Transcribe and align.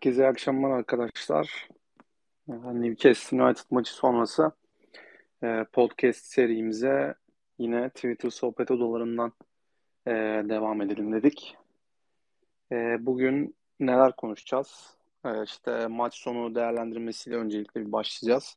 Herkese 0.00 0.22
iyi 0.22 0.28
akşamlar 0.28 0.70
arkadaşlar. 0.70 1.68
Ee, 2.48 2.52
Newcastle 2.52 3.42
United 3.42 3.64
maçı 3.70 3.94
sonrası 3.94 4.52
e, 5.42 5.64
podcast 5.72 6.24
serimize 6.24 7.14
yine 7.58 7.90
Twitter 7.90 8.30
sohbet 8.30 8.70
odalarından 8.70 9.32
e, 10.06 10.10
devam 10.48 10.82
edelim 10.82 11.12
dedik. 11.12 11.56
E, 12.72 13.06
bugün 13.06 13.56
neler 13.80 14.16
konuşacağız? 14.16 14.96
İşte 15.44 15.86
maç 15.86 16.14
sonu 16.14 16.54
değerlendirmesiyle 16.54 17.36
öncelikle 17.36 17.86
bir 17.86 17.92
başlayacağız. 17.92 18.56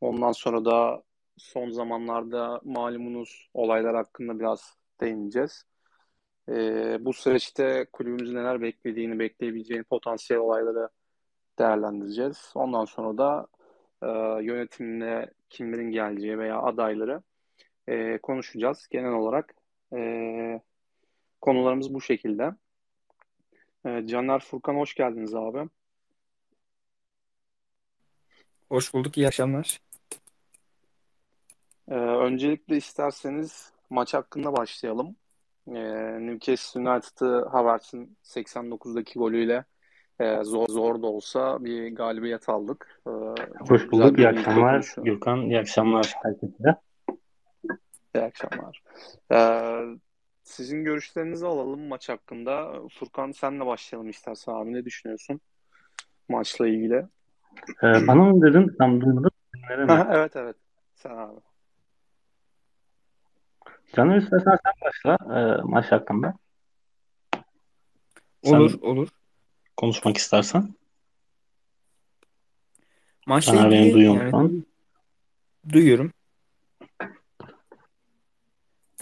Ondan 0.00 0.32
sonra 0.32 0.64
da 0.64 1.02
son 1.36 1.70
zamanlarda 1.70 2.60
malumunuz 2.64 3.50
olaylar 3.54 3.96
hakkında 3.96 4.38
biraz 4.38 4.76
değineceğiz. 5.00 5.64
Bu 7.00 7.12
süreçte 7.12 7.86
kulübümüzün 7.92 8.36
neler 8.36 8.60
beklediğini, 8.62 9.18
bekleyebileceğini, 9.18 9.84
potansiyel 9.84 10.40
olayları 10.42 10.88
değerlendireceğiz. 11.58 12.52
Ondan 12.54 12.84
sonra 12.84 13.18
da 13.18 13.46
e, 14.02 14.06
yönetimle 14.44 15.30
kimlerin 15.50 15.90
geleceği 15.90 16.38
veya 16.38 16.62
adayları 16.62 17.22
e, 17.86 18.18
konuşacağız. 18.18 18.88
Genel 18.90 19.12
olarak 19.12 19.54
e, 19.96 20.60
konularımız 21.40 21.94
bu 21.94 22.00
şekilde. 22.00 22.54
E, 23.86 24.06
Caner 24.06 24.40
Furkan 24.40 24.74
hoş 24.74 24.94
geldiniz 24.94 25.34
abi. 25.34 25.68
Hoş 28.68 28.94
bulduk, 28.94 29.16
iyi 29.16 29.26
akşamlar. 29.26 29.80
E, 31.88 31.94
öncelikle 31.94 32.76
isterseniz 32.76 33.72
maç 33.90 34.14
hakkında 34.14 34.56
başlayalım. 34.56 35.16
E, 35.68 35.80
Newcastle 36.26 36.80
United'ı 36.80 37.48
Havertz'in 37.48 38.16
89'daki 38.24 39.18
golüyle 39.18 39.64
e, 40.20 40.44
zor 40.44 40.68
zor 40.68 41.02
da 41.02 41.06
olsa 41.06 41.64
bir 41.64 41.96
galibiyet 41.96 42.48
aldık. 42.48 43.00
E, 43.06 43.10
Hoş 43.68 43.90
bulduk. 43.90 44.18
İyi 44.18 44.28
akşamlar 44.28 44.94
Gürkan. 45.04 45.40
İyi 45.40 45.58
akşamlar 45.58 46.14
herkese. 46.22 46.76
İyi 48.14 48.24
akşamlar. 48.24 48.82
E, 49.32 49.38
sizin 50.42 50.84
görüşlerinizi 50.84 51.46
alalım 51.46 51.88
maç 51.88 52.08
hakkında. 52.08 52.72
Furkan 52.98 53.32
senle 53.32 53.66
başlayalım 53.66 54.10
istersen 54.10 54.52
abi. 54.52 54.72
Ne 54.72 54.84
düşünüyorsun 54.84 55.40
maçla 56.28 56.68
ilgili? 56.68 57.06
Ee, 57.82 58.06
bana 58.06 58.24
mı 58.24 58.42
dedin? 58.42 58.74
Tam 58.78 59.00
duymadım. 59.00 59.30
evet 60.10 60.36
evet. 60.36 60.56
Sen 60.94 61.10
abi. 61.10 61.40
Canım 63.96 64.18
istersen 64.18 64.58
sen 64.64 64.72
başla 64.82 65.38
e, 65.38 65.62
maç 65.62 65.92
hakkında. 65.92 66.34
Olur, 68.42 68.70
sen... 68.70 68.78
olur 68.78 69.08
konuşmak 69.76 70.16
istersen. 70.16 70.74
Maçla 73.26 73.54
ilgili 73.54 73.70
beni 73.70 73.92
duyuyor 73.92 74.14
yani, 74.14 74.24
musun? 74.24 74.66
Duyuyorum. 75.72 76.12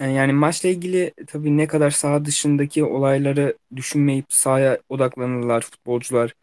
Yani 0.00 0.32
maçla 0.32 0.68
ilgili 0.68 1.14
tabii 1.26 1.56
ne 1.56 1.66
kadar 1.66 1.90
saha 1.90 2.24
dışındaki 2.24 2.84
olayları 2.84 3.58
düşünmeyip 3.76 4.32
sahaya 4.32 4.78
odaklanırlar 4.88 5.60
futbolcular. 5.60 6.34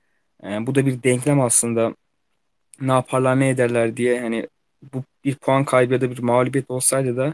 Yani 0.44 0.67
bu 0.67 0.75
da 0.75 0.85
bir 0.85 1.03
denklem 1.03 1.41
aslında. 1.41 1.95
Ne 2.81 2.91
yaparlar 2.91 3.39
ne 3.39 3.50
ederler 3.50 3.97
diye 3.97 4.22
hani 4.22 4.47
bu 4.94 5.03
bir 5.23 5.35
puan 5.35 5.66
kaybı 5.66 5.94
ya 5.94 6.02
da 6.02 6.11
bir 6.11 6.19
mağlubiyet 6.19 6.72
olsaydı 6.72 7.17
da 7.17 7.33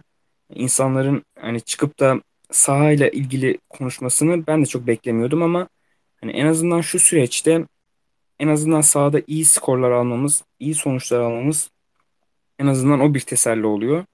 insanların 0.55 1.23
hani 1.39 1.61
çıkıp 1.61 2.00
da 2.00 2.22
sahayla 2.52 3.09
ilgili 3.09 3.58
konuşmasını 3.69 4.47
ben 4.47 4.61
de 4.61 4.66
çok 4.66 4.88
beklemiyordum 4.88 5.42
ama 5.44 5.67
Hani 6.22 6.31
en 6.31 6.45
azından 6.45 6.81
şu 6.81 7.00
süreçte 7.00 7.66
en 8.39 8.47
azından 8.47 8.81
sahada 8.81 9.22
iyi 9.27 9.45
skorlar 9.45 9.92
almamız, 9.92 10.44
iyi 10.59 10.75
sonuçlar 10.75 11.20
almamız 11.20 11.72
en 12.59 12.67
azından 12.67 13.00
o 13.00 13.14
bir 13.14 13.20
teselli 13.20 13.66
oluyor. 13.66 14.05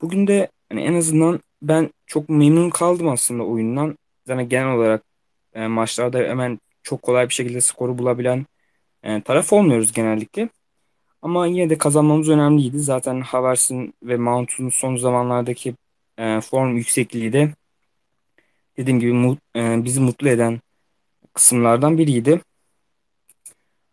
Bugün 0.00 0.26
de 0.26 0.50
hani 0.68 0.82
en 0.82 0.94
azından 0.94 1.40
ben 1.62 1.90
çok 2.06 2.28
memnun 2.28 2.70
kaldım 2.70 3.08
aslında 3.08 3.42
oyundan. 3.44 3.98
Yani 4.28 4.48
genel 4.48 4.74
olarak 4.74 5.04
e, 5.54 5.66
maçlarda 5.66 6.18
hemen 6.18 6.60
çok 6.82 7.02
kolay 7.02 7.28
bir 7.28 7.34
şekilde 7.34 7.60
skoru 7.60 7.98
bulabilen 7.98 8.46
e, 9.02 9.22
taraf 9.22 9.52
olmuyoruz 9.52 9.92
genellikle. 9.92 10.48
Ama 11.28 11.46
yine 11.46 11.70
de 11.70 11.78
kazanmamız 11.78 12.28
önemliydi. 12.28 12.78
Zaten 12.78 13.20
Havertz'in 13.20 13.94
ve 14.02 14.16
Mount'un 14.16 14.68
son 14.68 14.96
zamanlardaki 14.96 15.74
e, 16.18 16.40
form 16.40 16.76
yüksekliği 16.76 17.32
de 17.32 17.54
dediğim 18.76 19.00
gibi 19.00 19.12
mu, 19.12 19.38
e, 19.56 19.84
bizi 19.84 20.00
mutlu 20.00 20.28
eden 20.28 20.60
kısımlardan 21.34 21.98
biriydi. 21.98 22.40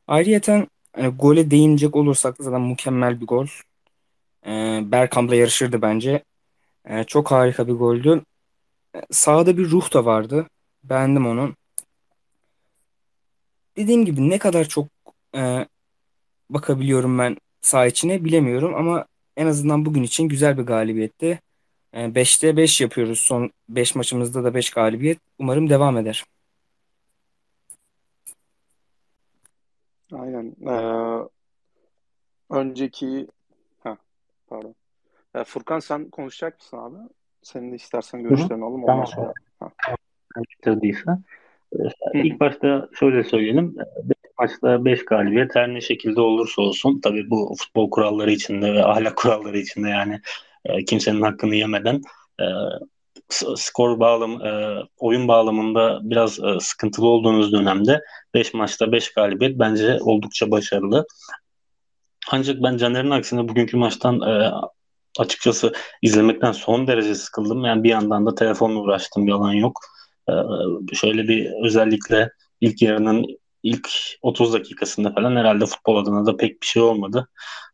Ayrıyeten 0.07 0.67
hani 0.95 1.07
gole 1.07 1.51
değinecek 1.51 1.95
olursak 1.95 2.39
da 2.39 2.43
zaten 2.43 2.61
mükemmel 2.61 3.21
bir 3.21 3.27
gol. 3.27 3.47
E, 4.45 4.51
Bergkamp'la 4.91 5.35
yarışırdı 5.35 5.81
bence. 5.81 6.23
E, 6.85 7.03
çok 7.03 7.31
harika 7.31 7.67
bir 7.67 7.73
goldü. 7.73 8.23
E, 8.95 9.01
sahada 9.11 9.57
bir 9.57 9.69
ruh 9.69 9.93
da 9.93 10.05
vardı. 10.05 10.47
Beğendim 10.83 11.27
onu. 11.27 11.55
Dediğim 13.77 14.05
gibi 14.05 14.29
ne 14.29 14.37
kadar 14.37 14.65
çok 14.65 14.87
e, 15.35 15.67
bakabiliyorum 16.49 17.19
ben 17.19 17.37
saha 17.61 17.85
içine 17.85 18.25
bilemiyorum 18.25 18.75
ama 18.75 19.05
en 19.37 19.47
azından 19.47 19.85
bugün 19.85 20.03
için 20.03 20.27
güzel 20.27 20.57
bir 20.57 20.63
galibiyetti. 20.63 21.39
5'te 21.93 22.47
e, 22.47 22.57
5 22.57 22.81
yapıyoruz. 22.81 23.19
Son 23.19 23.51
5 23.69 23.95
maçımızda 23.95 24.43
da 24.43 24.53
5 24.53 24.69
galibiyet. 24.69 25.19
Umarım 25.39 25.69
devam 25.69 25.97
eder. 25.97 26.25
Aynen. 30.13 30.55
Ee, 30.67 31.27
önceki 32.49 33.27
ha 33.83 33.97
pardon. 34.47 34.75
Ee, 35.35 35.43
Furkan 35.43 35.79
sen 35.79 36.09
konuşacak 36.09 36.59
mısın 36.59 36.77
abi? 36.77 36.97
Senin 37.41 37.71
de 37.71 37.75
istersen 37.75 38.23
görüşlerini 38.23 38.63
alalım 38.63 38.83
ondan 38.83 38.93
tamam. 38.93 39.07
sonra. 39.07 39.33
Ha. 39.59 39.71
Bitirdiyse. 40.37 41.11
Ee, 41.73 42.23
ilk 42.23 42.39
başta 42.39 42.89
şöyle 42.93 43.23
söyleyelim. 43.23 43.75
5 44.41 44.49
maçta 44.51 44.85
5 44.85 45.05
galibiyet 45.05 45.55
her 45.55 45.73
ne 45.73 45.81
şekilde 45.81 46.21
olursa 46.21 46.61
olsun 46.61 46.99
tabii 47.03 47.29
bu 47.29 47.55
futbol 47.57 47.89
kuralları 47.89 48.31
içinde 48.31 48.73
ve 48.73 48.85
ahlak 48.85 49.17
kuralları 49.17 49.57
içinde 49.57 49.89
yani 49.89 50.21
e, 50.65 50.85
kimsenin 50.85 51.21
hakkını 51.21 51.55
yemeden 51.55 52.01
e, 52.41 52.45
skor 53.55 53.99
bağlam 53.99 54.45
e, 54.45 54.83
oyun 54.97 55.27
bağlamında 55.27 55.99
biraz 56.03 56.39
e, 56.39 56.59
sıkıntılı 56.59 57.07
olduğunuz 57.07 57.51
dönemde 57.51 58.01
5 58.33 58.53
maçta 58.53 58.91
5 58.91 59.13
galibiyet 59.13 59.59
bence 59.59 59.97
oldukça 60.01 60.51
başarılı. 60.51 61.05
Ancak 62.31 62.63
ben 62.63 62.77
Caner'in 62.77 63.11
aksine 63.11 63.49
bugünkü 63.49 63.77
maçtan 63.77 64.21
e, 64.21 64.51
açıkçası 65.19 65.73
izlemekten 66.01 66.51
son 66.51 66.87
derece 66.87 67.15
sıkıldım. 67.15 67.65
Yani 67.65 67.83
bir 67.83 67.89
yandan 67.89 68.25
da 68.25 68.35
telefonla 68.35 68.79
uğraştım 68.79 69.27
yalan 69.27 69.53
yok. 69.53 69.79
E, 70.29 70.33
şöyle 70.95 71.27
bir 71.27 71.51
özellikle 71.65 72.29
ilk 72.61 72.81
yarının 72.81 73.25
ilk 73.65 73.89
30 74.21 74.53
dakikasında 74.53 75.13
falan 75.13 75.35
herhalde 75.35 75.65
futbol 75.65 75.97
adına 75.97 76.25
da 76.25 76.37
pek 76.37 76.61
bir 76.61 76.67
şey 76.67 76.81
olmadı. 76.81 77.27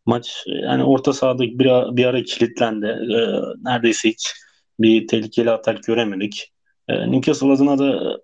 Maç 0.05 0.43
yani 0.47 0.83
orta 0.83 1.13
sahada 1.13 1.43
bir, 1.43 1.95
bir 1.97 2.05
ara 2.05 2.23
kilitlendi. 2.23 2.85
E, 2.85 3.17
neredeyse 3.63 4.09
hiç 4.09 4.33
bir 4.79 5.07
tehlikeli 5.07 5.51
atak 5.51 5.83
göremedik. 5.83 6.53
E, 6.87 7.11
Newcastle 7.11 7.51
adına 7.51 7.79
da 7.79 8.19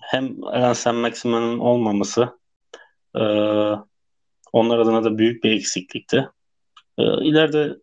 hem 0.00 0.36
Eren 0.52 0.72
Sen 0.72 0.94
Maximan'ın 0.94 1.58
olmaması 1.58 2.38
e, 3.16 3.22
onlar 4.52 4.78
adına 4.78 5.04
da 5.04 5.18
büyük 5.18 5.44
bir 5.44 5.50
eksiklikti. 5.50 6.28
E, 6.98 7.02
ileride 7.02 7.76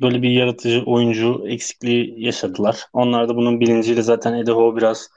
böyle 0.00 0.22
bir 0.22 0.30
yaratıcı 0.30 0.82
oyuncu 0.86 1.44
eksikliği 1.48 2.24
yaşadılar. 2.24 2.84
Onlar 2.92 3.28
da 3.28 3.36
bunun 3.36 3.60
bilinciyle 3.60 4.02
zaten 4.02 4.34
Edeho 4.34 4.76
biraz 4.76 5.08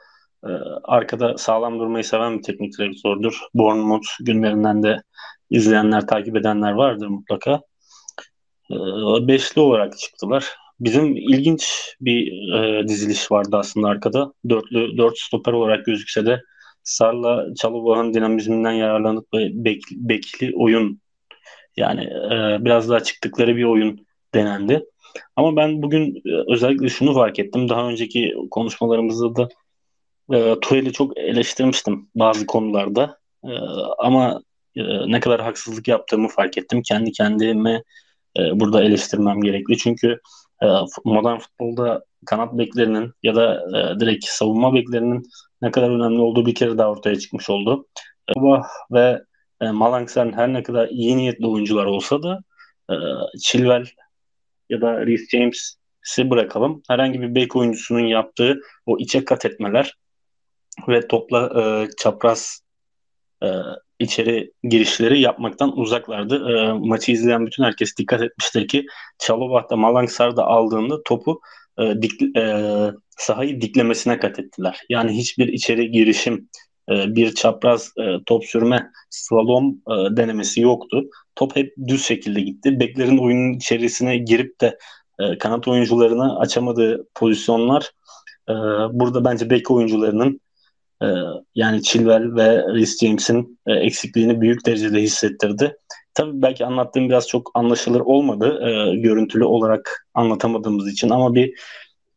arkada 0.84 1.38
sağlam 1.38 1.80
durmayı 1.80 2.04
seven 2.04 2.38
bir 2.38 2.44
teknik 2.44 2.78
direktördür. 2.78 3.40
Bournemouth 3.54 4.08
günlerinden 4.20 4.84
de 4.84 5.04
izleyenler, 5.50 6.08
takip 6.08 6.36
edenler 6.36 6.72
vardır 6.72 7.08
mutlaka. 7.08 7.62
E, 8.72 8.76
beşli 9.28 9.62
olarak 9.62 9.98
çıktılar. 9.98 10.56
Bizim 10.80 11.16
ilginç 11.18 11.96
bir 12.02 12.52
e, 12.54 12.88
diziliş 12.88 13.32
vardı 13.32 13.58
aslında 13.58 13.88
arkada. 13.88 14.34
Dörtlü, 14.50 14.98
dört 14.98 15.18
stoper 15.18 15.54
olarak 15.54 15.86
gözükse 15.86 16.26
de 16.26 16.42
Sarla 16.84 17.56
Çalıbağ'ın 17.56 18.14
dinamizminden 18.14 18.72
yararlanıp 18.72 19.28
bek, 19.34 19.82
bekli 19.92 20.54
oyun 20.56 21.02
yani 21.78 22.04
e, 22.04 22.66
biraz 22.66 22.90
daha 22.90 23.00
çıktıkları 23.00 23.56
bir 23.56 23.64
oyun 23.64 24.06
denendi. 24.34 24.86
Ama 25.36 25.56
ben 25.56 25.82
bugün 25.82 26.16
e, 26.16 26.54
özellikle 26.54 26.90
şunu 26.90 27.14
fark 27.14 27.40
ettim. 27.40 27.70
Daha 27.70 27.90
önceki 27.90 28.36
konuşmalarımızda 28.52 29.36
da 29.36 29.50
e, 30.34 30.60
Tuhel'i 30.62 30.94
çok 30.94 31.18
eleştirmiştim 31.18 32.10
bazı 32.16 32.46
konularda. 32.46 33.18
E, 33.44 33.52
ama 33.98 34.42
e, 34.76 35.12
ne 35.12 35.20
kadar 35.20 35.42
haksızlık 35.42 35.88
yaptığımı 35.88 36.28
fark 36.28 36.58
ettim. 36.58 36.82
Kendi 36.82 37.12
kendime 37.12 37.84
e, 38.40 38.60
burada 38.60 38.84
eleştirmem 38.84 39.42
gerekli. 39.42 39.78
Çünkü 39.78 40.20
e, 40.64 40.68
modern 41.06 41.38
futbolda 41.38 42.04
kanat 42.26 42.58
beklerinin 42.58 43.12
ya 43.24 43.36
da 43.36 43.56
e, 43.56 44.00
direkt 44.00 44.26
savunma 44.26 44.74
beklerinin 44.74 45.24
ne 45.62 45.72
kadar 45.72 45.90
önemli 45.90 46.20
olduğu 46.20 46.46
bir 46.46 46.56
kere 46.56 46.78
daha 46.78 46.90
ortaya 46.90 47.20
çıkmış 47.20 47.50
oldu. 47.50 47.88
Sabah 48.34 48.64
ve 48.92 49.22
e, 49.62 49.72
Malanksen 49.72 50.34
her 50.34 50.54
ne 50.54 50.64
kadar 50.64 50.88
iyi 50.88 51.18
niyetli 51.18 51.48
oyuncular 51.48 51.86
olsa 51.86 52.24
da 52.24 52.40
e, 52.90 52.96
Chilwell 53.40 53.86
ya 54.70 54.82
da 54.82 55.06
Reece 55.06 55.38
James'i 55.38 56.30
bırakalım. 56.30 56.82
Herhangi 56.88 57.22
bir 57.22 57.36
bek 57.36 57.56
oyuncusunun 57.56 58.08
yaptığı 58.08 58.60
o 58.86 58.98
içe 58.98 59.26
kat 59.26 59.46
etmeler 59.46 59.96
ve 60.88 61.08
topla 61.08 61.62
e, 61.62 61.88
çapraz 61.98 62.62
e, 63.44 63.48
içeri 64.00 64.52
girişleri 64.64 65.20
yapmaktan 65.20 65.78
uzaklardı. 65.78 66.50
E, 66.50 66.74
maçı 66.74 67.12
izleyen 67.12 67.46
bütün 67.46 67.64
herkes 67.64 67.98
dikkat 67.98 68.22
etmiştir 68.22 68.68
ki 68.68 68.86
Çalobah'ta 69.20 69.76
Malangsar'da 69.76 70.46
aldığında 70.46 71.04
topu 71.04 71.42
e, 71.80 72.02
dik, 72.02 72.38
e, 72.38 72.66
sahayı 73.18 73.62
diklemesine 73.62 74.20
kat 74.20 74.40
ettiler. 74.40 74.80
Yani 74.90 75.18
hiçbir 75.18 75.48
içeri 75.48 75.92
girişim, 75.92 76.50
e, 76.90 77.16
bir 77.16 77.36
çapraz 77.36 77.92
e, 77.98 78.04
top 78.26 78.46
sürme, 78.46 78.92
slalom 79.10 79.70
e, 79.70 80.18
denemesi 80.18 80.62
yoktu. 80.62 81.10
Top 81.36 81.56
hep 81.56 81.74
düz 81.88 82.06
şekilde 82.06 82.42
gitti. 82.42 82.80
Beklerin 82.80 83.18
oyunun 83.18 83.54
içerisine 83.54 84.18
girip 84.18 84.62
de 84.62 84.78
e, 85.20 85.38
kanat 85.38 85.68
oyuncularını 85.68 86.40
açamadığı 86.40 87.08
pozisyonlar 87.16 87.92
e, 88.50 88.54
burada 88.94 89.26
bence 89.26 89.50
bek 89.50 89.72
oyuncularının 89.72 90.42
e, 91.02 91.08
yani 91.56 91.84
Chilwell 91.84 92.36
ve 92.36 92.74
Reece 92.74 93.08
James'in 93.08 93.60
e, 93.68 93.74
eksikliğini 93.74 94.42
büyük 94.42 94.66
derecede 94.66 95.02
hissettirdi. 95.02 95.78
Tabii 96.14 96.42
belki 96.42 96.66
anlattığım 96.66 97.10
biraz 97.10 97.28
çok 97.28 97.52
anlaşılır 97.54 98.00
olmadı 98.00 98.60
e, 98.62 98.96
görüntülü 98.96 99.44
olarak 99.44 100.08
anlatamadığımız 100.14 100.92
için 100.92 101.10
ama 101.10 101.36
bir 101.36 101.54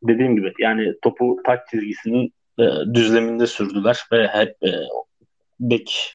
dediğim 0.02 0.37
gibi 0.37 0.52
yani 0.58 0.94
topu 1.02 1.37
tak 1.46 1.69
çizgisinin 1.69 2.34
e, 2.58 2.64
düzleminde 2.94 3.46
sürdüler 3.46 4.00
ve 4.12 4.29
hep 4.29 4.62
e, 4.64 4.73
bek 5.61 6.12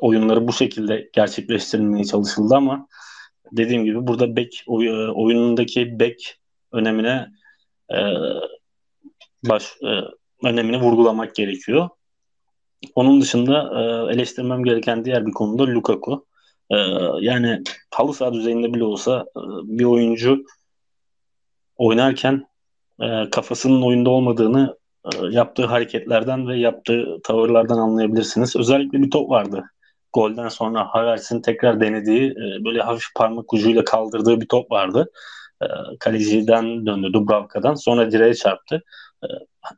oyunları 0.00 0.48
bu 0.48 0.52
şekilde 0.52 1.10
gerçekleştirilmeye 1.12 2.04
çalışıldı 2.04 2.54
ama 2.54 2.88
dediğim 3.52 3.84
gibi 3.84 4.06
burada 4.06 4.36
bek 4.36 4.64
oy, 4.66 5.10
oyunundaki 5.14 6.00
bek 6.00 6.38
önemine 6.72 7.26
baş 9.44 9.64
önemini 10.44 10.80
vurgulamak 10.80 11.34
gerekiyor. 11.34 11.88
Onun 12.94 13.20
dışında 13.20 13.70
e, 13.80 14.14
eleştirmem 14.14 14.64
gereken 14.64 15.04
diğer 15.04 15.26
bir 15.26 15.32
konuda 15.32 15.66
Lukaku. 15.66 16.26
E, 16.70 16.76
yani 17.20 17.62
halı 17.94 18.14
saha 18.14 18.32
düzeyinde 18.32 18.74
bile 18.74 18.84
olsa 18.84 19.26
e, 19.36 19.40
bir 19.64 19.84
oyuncu 19.84 20.44
oynarken 21.76 22.46
e, 23.00 23.30
kafasının 23.30 23.82
oyunda 23.82 24.10
olmadığını 24.10 24.76
e, 25.04 25.26
yaptığı 25.30 25.66
hareketlerden 25.66 26.48
ve 26.48 26.58
yaptığı 26.58 27.20
tavırlardan 27.24 27.78
anlayabilirsiniz. 27.78 28.56
Özellikle 28.56 29.02
bir 29.02 29.10
top 29.10 29.30
vardı. 29.30 29.64
Golden 30.12 30.48
sonra 30.48 30.84
Havertz'in 30.84 31.40
tekrar 31.40 31.80
denediği 31.80 32.30
e, 32.30 32.64
böyle 32.64 32.82
hafif 32.82 33.14
parmak 33.16 33.54
ucuyla 33.54 33.84
kaldırdığı 33.84 34.40
bir 34.40 34.48
top 34.48 34.70
vardı. 34.70 35.10
E, 35.62 35.66
kaleciden 36.00 36.86
döndü 36.86 37.12
Dubravka'dan 37.12 37.74
sonra 37.74 38.12
direğe 38.12 38.34
çarptı. 38.34 38.82
E, 39.22 39.26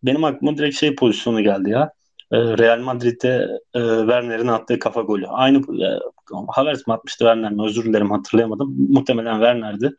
benim 0.03 0.25
aklıma 0.25 0.57
direkt 0.57 0.77
şey 0.77 0.95
pozisyonu 0.95 1.43
geldi 1.43 1.71
ya. 1.71 1.93
E, 2.33 2.39
Real 2.39 2.81
Madrid'de 2.81 3.61
e, 3.75 3.81
Werner'in 3.81 4.47
attığı 4.47 4.79
kafa 4.79 5.01
golü. 5.01 5.27
Aynı 5.27 5.59
e, 5.59 5.99
Havertz 6.49 6.87
mi 6.89 6.95
atmıştı 6.95 7.19
Werner 7.19 7.53
mi 7.53 7.65
özür 7.65 7.85
dilerim 7.85 8.11
hatırlayamadım. 8.11 8.77
Muhtemelen 8.89 9.35
Werner'di. 9.35 9.95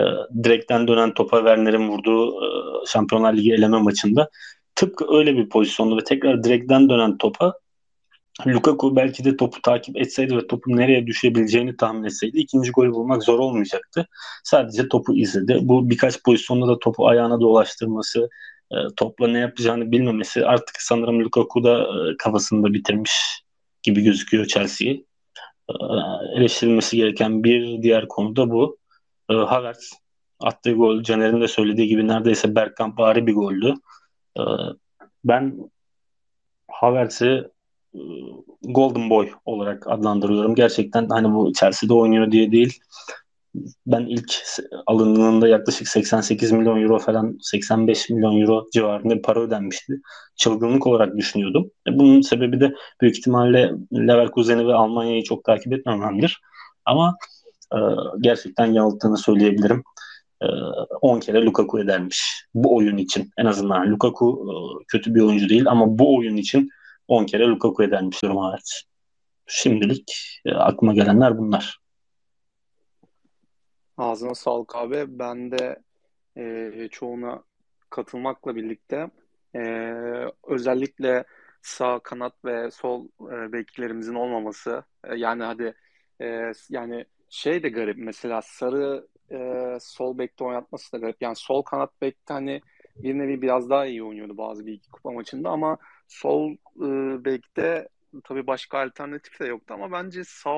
E, 0.00 0.04
direkten 0.44 0.88
dönen 0.88 1.14
topa 1.14 1.36
Werner'in 1.36 1.88
vurduğu 1.88 2.30
e, 2.30 2.46
Şampiyonlar 2.86 3.36
Ligi 3.36 3.52
eleme 3.52 3.78
maçında. 3.78 4.30
Tıpkı 4.74 5.16
öyle 5.16 5.36
bir 5.36 5.48
pozisyonda 5.48 5.96
ve 5.96 6.04
tekrar 6.04 6.44
direkten 6.44 6.88
dönen 6.88 7.18
topa 7.18 7.54
Lukaku 8.46 8.96
belki 8.96 9.24
de 9.24 9.36
topu 9.36 9.62
takip 9.62 9.96
etseydi 9.96 10.36
ve 10.36 10.46
topun 10.46 10.76
nereye 10.76 11.06
düşebileceğini 11.06 11.76
tahmin 11.76 12.04
etseydi 12.04 12.38
ikinci 12.38 12.70
golü 12.70 12.92
bulmak 12.92 13.22
zor 13.22 13.38
olmayacaktı. 13.38 14.08
Sadece 14.44 14.88
topu 14.88 15.16
izledi. 15.16 15.58
Bu 15.62 15.90
birkaç 15.90 16.22
pozisyonda 16.22 16.68
da 16.68 16.78
topu 16.78 17.08
ayağına 17.08 17.40
dolaştırması, 17.40 18.28
e, 18.72 18.76
topla 18.96 19.28
ne 19.28 19.38
yapacağını 19.38 19.92
bilmemesi 19.92 20.46
artık 20.46 20.76
sanırım 20.78 21.20
Lukaku 21.20 21.64
da 21.64 21.80
e, 21.80 22.16
kafasında 22.16 22.72
bitirmiş 22.72 23.42
gibi 23.82 24.02
gözüküyor 24.02 24.46
Chelsea'yi. 24.46 25.06
E, 25.68 25.74
eleştirilmesi 26.36 26.96
gereken 26.96 27.44
bir 27.44 27.82
diğer 27.82 28.08
konu 28.08 28.36
da 28.36 28.50
bu. 28.50 28.78
E, 29.30 29.34
Havertz 29.34 29.92
attığı 30.40 30.72
gol 30.72 31.02
Caner'in 31.02 31.40
de 31.40 31.48
söylediği 31.48 31.88
gibi 31.88 32.08
neredeyse 32.08 32.54
Bergkamp 32.54 32.98
bari 32.98 33.26
bir 33.26 33.34
goldü. 33.34 33.74
E, 34.38 34.42
ben 35.24 35.70
Havertz'i 36.70 37.50
e, 37.94 38.00
Golden 38.62 39.10
Boy 39.10 39.30
olarak 39.44 39.86
adlandırıyorum. 39.86 40.54
Gerçekten 40.54 41.08
hani 41.08 41.34
bu 41.34 41.52
Chelsea'de 41.52 41.94
oynuyor 41.94 42.32
diye 42.32 42.52
değil. 42.52 42.80
Ben 43.86 44.00
ilk 44.00 44.34
alındığında 44.86 45.48
yaklaşık 45.48 45.88
88 45.88 46.52
milyon 46.52 46.82
euro 46.82 46.98
falan 46.98 47.38
85 47.40 48.10
milyon 48.10 48.40
euro 48.40 48.66
civarında 48.72 49.16
bir 49.16 49.22
para 49.22 49.40
ödenmişti. 49.40 50.00
Çılgınlık 50.36 50.86
olarak 50.86 51.16
düşünüyordum. 51.16 51.70
E, 51.88 51.98
bunun 51.98 52.20
sebebi 52.20 52.60
de 52.60 52.74
büyük 53.00 53.18
ihtimalle 53.18 53.72
Leverkusen'i 53.92 54.66
ve 54.66 54.74
Almanya'yı 54.74 55.22
çok 55.22 55.44
takip 55.44 55.72
etmememdir. 55.72 56.40
Ama 56.84 57.16
e, 57.74 57.78
gerçekten 58.20 58.66
yanılttığını 58.66 59.18
söyleyebilirim. 59.18 59.82
10 61.00 61.20
kere 61.20 61.44
Lukaku 61.44 61.80
edermiş 61.80 62.46
bu 62.54 62.76
oyun 62.76 62.96
için. 62.96 63.30
En 63.38 63.46
azından 63.46 63.90
Lukaku 63.90 64.46
kötü 64.88 65.14
bir 65.14 65.20
oyuncu 65.20 65.48
değil 65.48 65.68
ama 65.68 65.98
bu 65.98 66.16
oyun 66.16 66.36
için 66.36 66.68
10 67.08 67.24
kere 67.24 67.46
Lukaku 67.46 67.82
edermiş 67.82 68.22
durum 68.22 68.36
hariç. 68.36 68.84
Şimdilik 69.46 70.40
e, 70.44 70.52
aklıma 70.52 70.94
gelenler 70.94 71.38
bunlar. 71.38 71.78
Ağzına 73.96 74.34
sağlık 74.34 74.76
abi. 74.76 75.04
Ben 75.08 75.50
de 75.50 75.76
e, 76.36 76.88
çoğuna 76.90 77.42
katılmakla 77.90 78.56
birlikte 78.56 79.10
e, 79.56 79.60
özellikle 80.48 81.24
sağ 81.62 81.98
kanat 81.98 82.44
ve 82.44 82.70
sol 82.70 83.08
e, 83.32 83.52
beklerimizin 83.52 84.14
olmaması 84.14 84.84
e, 85.04 85.14
yani 85.16 85.42
hadi 85.44 85.74
e, 86.20 86.52
yani 86.70 87.04
şey 87.30 87.62
de 87.62 87.68
garip 87.68 87.96
mesela 87.98 88.42
sarı 88.42 89.08
e, 89.32 89.78
sol 89.80 90.18
bekte 90.18 90.44
oynatması 90.44 90.92
da 90.92 90.98
garip. 90.98 91.22
Yani 91.22 91.36
sol 91.36 91.62
kanat 91.62 92.02
bekte 92.02 92.34
hani 92.34 92.62
bir 92.96 93.18
nevi 93.18 93.42
biraz 93.42 93.70
daha 93.70 93.86
iyi 93.86 94.04
oynuyordu 94.04 94.38
bazı 94.38 94.66
bir 94.66 94.72
iki 94.72 94.90
kupa 94.90 95.10
maçında 95.12 95.50
ama 95.50 95.78
sol 96.08 96.52
e, 96.76 97.24
bekte 97.24 97.88
tabii 98.24 98.46
başka 98.46 98.78
alternatif 98.80 99.40
de 99.40 99.46
yoktu 99.46 99.74
ama 99.74 99.92
bence 99.92 100.24
sağ 100.24 100.56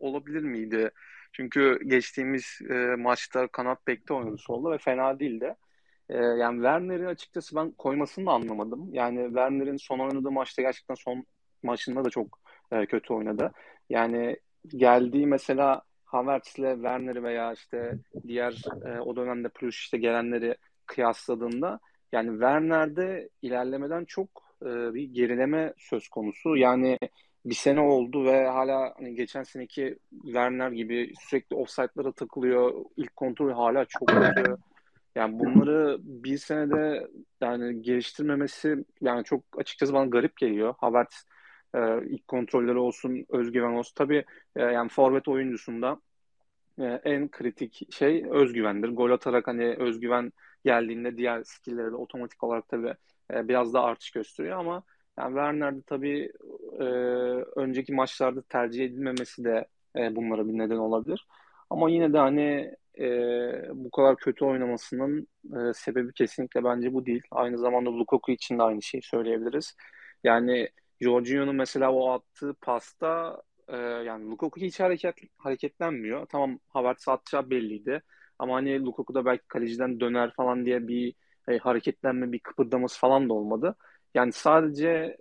olabilir 0.00 0.42
miydi? 0.42 0.90
Çünkü 1.32 1.78
geçtiğimiz 1.86 2.58
e, 2.70 2.74
maçta 2.74 3.46
kanat 3.48 3.86
bekte 3.86 4.14
oynadı 4.14 4.36
solda 4.38 4.70
ve 4.70 4.78
fena 4.78 5.18
değildi. 5.20 5.54
E, 6.08 6.16
yani 6.16 6.56
Werner'i 6.56 7.08
açıkçası 7.08 7.56
ben 7.56 7.70
koymasını 7.70 8.26
da 8.26 8.30
anlamadım. 8.30 8.88
Yani 8.92 9.26
Werner'in 9.26 9.76
son 9.76 9.98
oynadığı 9.98 10.30
maçta 10.30 10.62
gerçekten 10.62 10.94
son 10.94 11.24
maçında 11.62 12.04
da 12.04 12.10
çok 12.10 12.38
e, 12.72 12.86
kötü 12.86 13.14
oynadı. 13.14 13.52
Yani 13.90 14.36
geldiği 14.68 15.26
mesela 15.26 15.82
Havertz'le 16.04 16.54
Werner'i 16.54 17.22
veya 17.22 17.52
işte 17.52 17.98
diğer 18.26 18.62
e, 18.86 19.00
o 19.00 19.16
dönemde 19.16 19.48
Pulisic 19.48 19.78
işte 19.78 19.98
gelenleri 19.98 20.56
kıyasladığında 20.86 21.80
yani 22.12 22.30
Werner'de 22.30 23.28
ilerlemeden 23.42 24.04
çok 24.04 24.28
e, 24.62 24.94
bir 24.94 25.02
gerileme 25.02 25.74
söz 25.78 26.08
konusu. 26.08 26.56
Yani 26.56 26.98
bir 27.46 27.54
sene 27.54 27.80
oldu 27.80 28.24
ve 28.24 28.46
hala 28.46 28.94
hani 28.96 29.14
geçen 29.14 29.42
seneki 29.42 29.98
Werner 30.24 30.70
gibi 30.70 31.12
sürekli 31.20 31.56
offside'lara 31.56 32.12
takılıyor. 32.12 32.84
İlk 32.96 33.16
kontrol 33.16 33.52
hala 33.52 33.84
çok 33.84 34.08
kötü. 34.08 34.56
Yani 35.14 35.38
bunları 35.38 35.98
bir 36.00 36.38
senede 36.38 37.08
yani 37.40 37.82
geliştirmemesi 37.82 38.84
yani 39.00 39.24
çok 39.24 39.42
açıkçası 39.58 39.92
bana 39.92 40.06
garip 40.06 40.36
geliyor. 40.36 40.74
Havertz 40.78 41.24
e, 41.74 41.78
ilk 42.06 42.28
kontrolleri 42.28 42.78
olsun, 42.78 43.26
özgüven 43.28 43.72
olsun. 43.72 43.92
Tabii 43.94 44.24
e, 44.56 44.62
yani 44.62 44.88
forvet 44.88 45.28
oyuncusunda 45.28 46.00
e, 46.78 46.84
en 46.84 47.28
kritik 47.28 47.94
şey 47.94 48.24
özgüvendir. 48.30 48.88
Gol 48.88 49.10
atarak 49.10 49.46
hani 49.46 49.74
özgüven 49.74 50.32
geldiğinde 50.64 51.16
diğer 51.16 51.42
skill'lere 51.44 51.90
de 51.90 51.96
otomatik 51.96 52.44
olarak 52.44 52.68
tabii 52.68 52.94
e, 53.32 53.48
biraz 53.48 53.74
daha 53.74 53.84
artış 53.84 54.10
gösteriyor 54.10 54.58
ama 54.58 54.82
yani 55.18 55.28
Werner'de 55.28 55.82
tabii 55.82 56.32
e, 56.80 56.84
önceki 57.56 57.92
maçlarda 57.92 58.42
tercih 58.42 58.84
edilmemesi 58.84 59.44
de 59.44 59.66
e, 59.96 60.16
bunlara 60.16 60.48
bir 60.48 60.58
neden 60.58 60.76
olabilir. 60.76 61.26
Ama 61.70 61.90
yine 61.90 62.12
de 62.12 62.18
hani 62.18 62.74
e, 62.98 63.04
bu 63.74 63.90
kadar 63.90 64.16
kötü 64.16 64.44
oynamasının 64.44 65.28
e, 65.44 65.72
sebebi 65.74 66.12
kesinlikle 66.12 66.64
bence 66.64 66.92
bu 66.94 67.06
değil. 67.06 67.22
Aynı 67.30 67.58
zamanda 67.58 67.90
Lukaku 67.92 68.32
için 68.32 68.58
de 68.58 68.62
aynı 68.62 68.82
şeyi 68.82 69.02
söyleyebiliriz. 69.02 69.76
Yani 70.24 70.68
Jorginho'nun 71.00 71.54
mesela 71.56 71.92
o 71.92 72.10
attığı 72.10 72.54
pasta 72.54 73.42
e, 73.68 73.76
yani 73.76 74.30
Lukaku 74.30 74.60
hiç 74.60 74.80
hareket 74.80 75.14
hareketlenmiyor. 75.38 76.26
Tamam 76.26 76.58
Havertz 76.68 77.08
atacağı 77.08 77.50
belliydi. 77.50 78.02
Ama 78.38 78.54
hani 78.54 78.84
Lukaku 78.84 79.14
da 79.14 79.24
belki 79.24 79.46
kaleciden 79.48 80.00
döner 80.00 80.32
falan 80.36 80.66
diye 80.66 80.88
bir 80.88 81.14
e, 81.48 81.58
hareketlenme, 81.58 82.32
bir 82.32 82.38
kıpırdaması 82.38 83.00
falan 83.00 83.28
da 83.28 83.34
olmadı. 83.34 83.76
Yani 84.16 84.32
sadece 84.32 85.16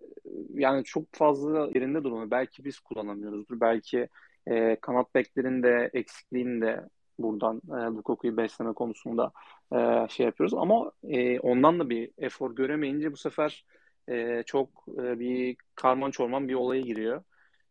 yani 0.54 0.84
çok 0.84 1.04
fazla 1.12 1.70
yerinde 1.76 2.04
durmuyor. 2.04 2.32
Belki 2.32 2.66
biz 2.66 2.80
kullanamıyoruzdur. 2.80 3.60
Belki 3.60 4.08
e, 4.48 4.76
kanat 4.76 5.16
beklerin 5.16 5.64
de 5.64 5.90
eksikliğini 5.94 6.62
de 6.62 6.90
buradan 7.20 7.62
e, 7.70 7.96
Lukaku'yu 7.96 8.38
besleme 8.38 8.74
konusunda 8.74 9.32
e, 9.74 10.08
şey 10.10 10.26
yapıyoruz. 10.26 10.54
Ama 10.54 10.92
e, 11.04 11.40
ondan 11.40 11.80
da 11.80 11.90
bir 11.90 12.12
efor 12.18 12.56
göremeyince 12.56 13.12
bu 13.12 13.18
sefer 13.18 13.66
e, 14.10 14.44
çok 14.46 14.70
e, 14.98 15.20
bir 15.20 15.56
karman 15.76 16.12
çorman 16.12 16.48
bir 16.48 16.54
olaya 16.54 16.82
giriyor. 16.82 17.24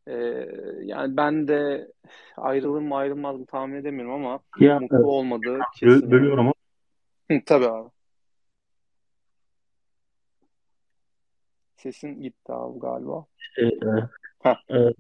E, 0.07 0.15
yani 0.83 1.17
ben 1.17 1.49
de 1.49 1.89
ayrılır 2.37 2.81
mı 2.81 2.97
ayrılmaz 2.97 3.39
mı 3.39 3.47
tahmin 3.47 3.77
edemiyorum 3.77 4.15
ama 4.15 4.41
ya, 4.61 4.81
mutlu 4.81 4.97
evet. 4.97 5.07
olmadığı 5.07 5.59
kesin. 5.81 6.11
Bölüyorum 6.11 6.39
ama. 6.39 6.53
Tabii 7.47 7.67
abi. 7.67 7.94
Sesin 11.85 12.21
gitti 12.21 12.53
abi 12.53 12.79
galiba. 12.79 13.27
Şey, 13.55 13.69
e, 14.45 14.51
e, 14.51 14.95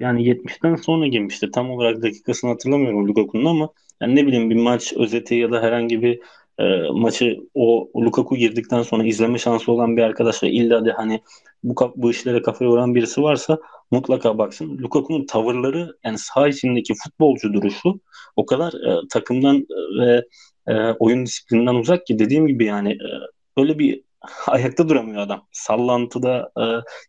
yani 0.00 0.24
70'ten 0.24 0.76
sonra 0.76 1.06
girmişti. 1.06 1.50
Tam 1.50 1.70
olarak 1.70 2.02
dakikasını 2.02 2.50
hatırlamıyorum 2.50 3.08
Lukaku'nun 3.08 3.44
ama 3.44 3.68
yani 4.00 4.16
ne 4.16 4.26
bileyim 4.26 4.50
bir 4.50 4.54
maç 4.54 4.92
özeti 4.96 5.34
ya 5.34 5.52
da 5.52 5.62
herhangi 5.62 6.02
bir 6.02 6.20
e, 6.58 6.88
maçı 6.92 7.36
o 7.54 7.88
Lukaku 7.96 8.36
girdikten 8.36 8.82
sonra 8.82 9.04
izleme 9.04 9.38
şansı 9.38 9.72
olan 9.72 9.96
bir 9.96 10.02
arkadaş 10.02 10.42
ve 10.42 10.50
illa 10.50 10.84
de 10.84 10.92
hani 10.92 11.20
bu, 11.62 11.92
bu 11.96 12.10
işlere 12.10 12.42
kafayı 12.42 12.70
yoran 12.70 12.94
birisi 12.94 13.22
varsa 13.22 13.58
mutlaka 13.90 14.38
baksın. 14.38 14.78
Lukaku'nun 14.78 15.26
tavırları 15.26 15.96
yani 16.04 16.18
saha 16.18 16.48
içindeki 16.48 16.94
futbolcu 17.04 17.52
duruşu 17.52 18.00
o 18.36 18.46
kadar 18.46 18.72
e, 18.72 19.08
takımdan 19.10 19.66
ve 20.00 20.24
e, 20.66 20.90
oyun 20.90 21.26
disiplininden 21.26 21.74
uzak 21.74 22.06
ki 22.06 22.18
dediğim 22.18 22.46
gibi 22.46 22.64
yani 22.64 22.92
e, 22.92 23.08
böyle 23.56 23.78
bir 23.78 24.03
ayakta 24.46 24.88
duramıyor 24.88 25.22
adam. 25.22 25.46
Sallantıda 25.52 26.50
e, 26.58 26.62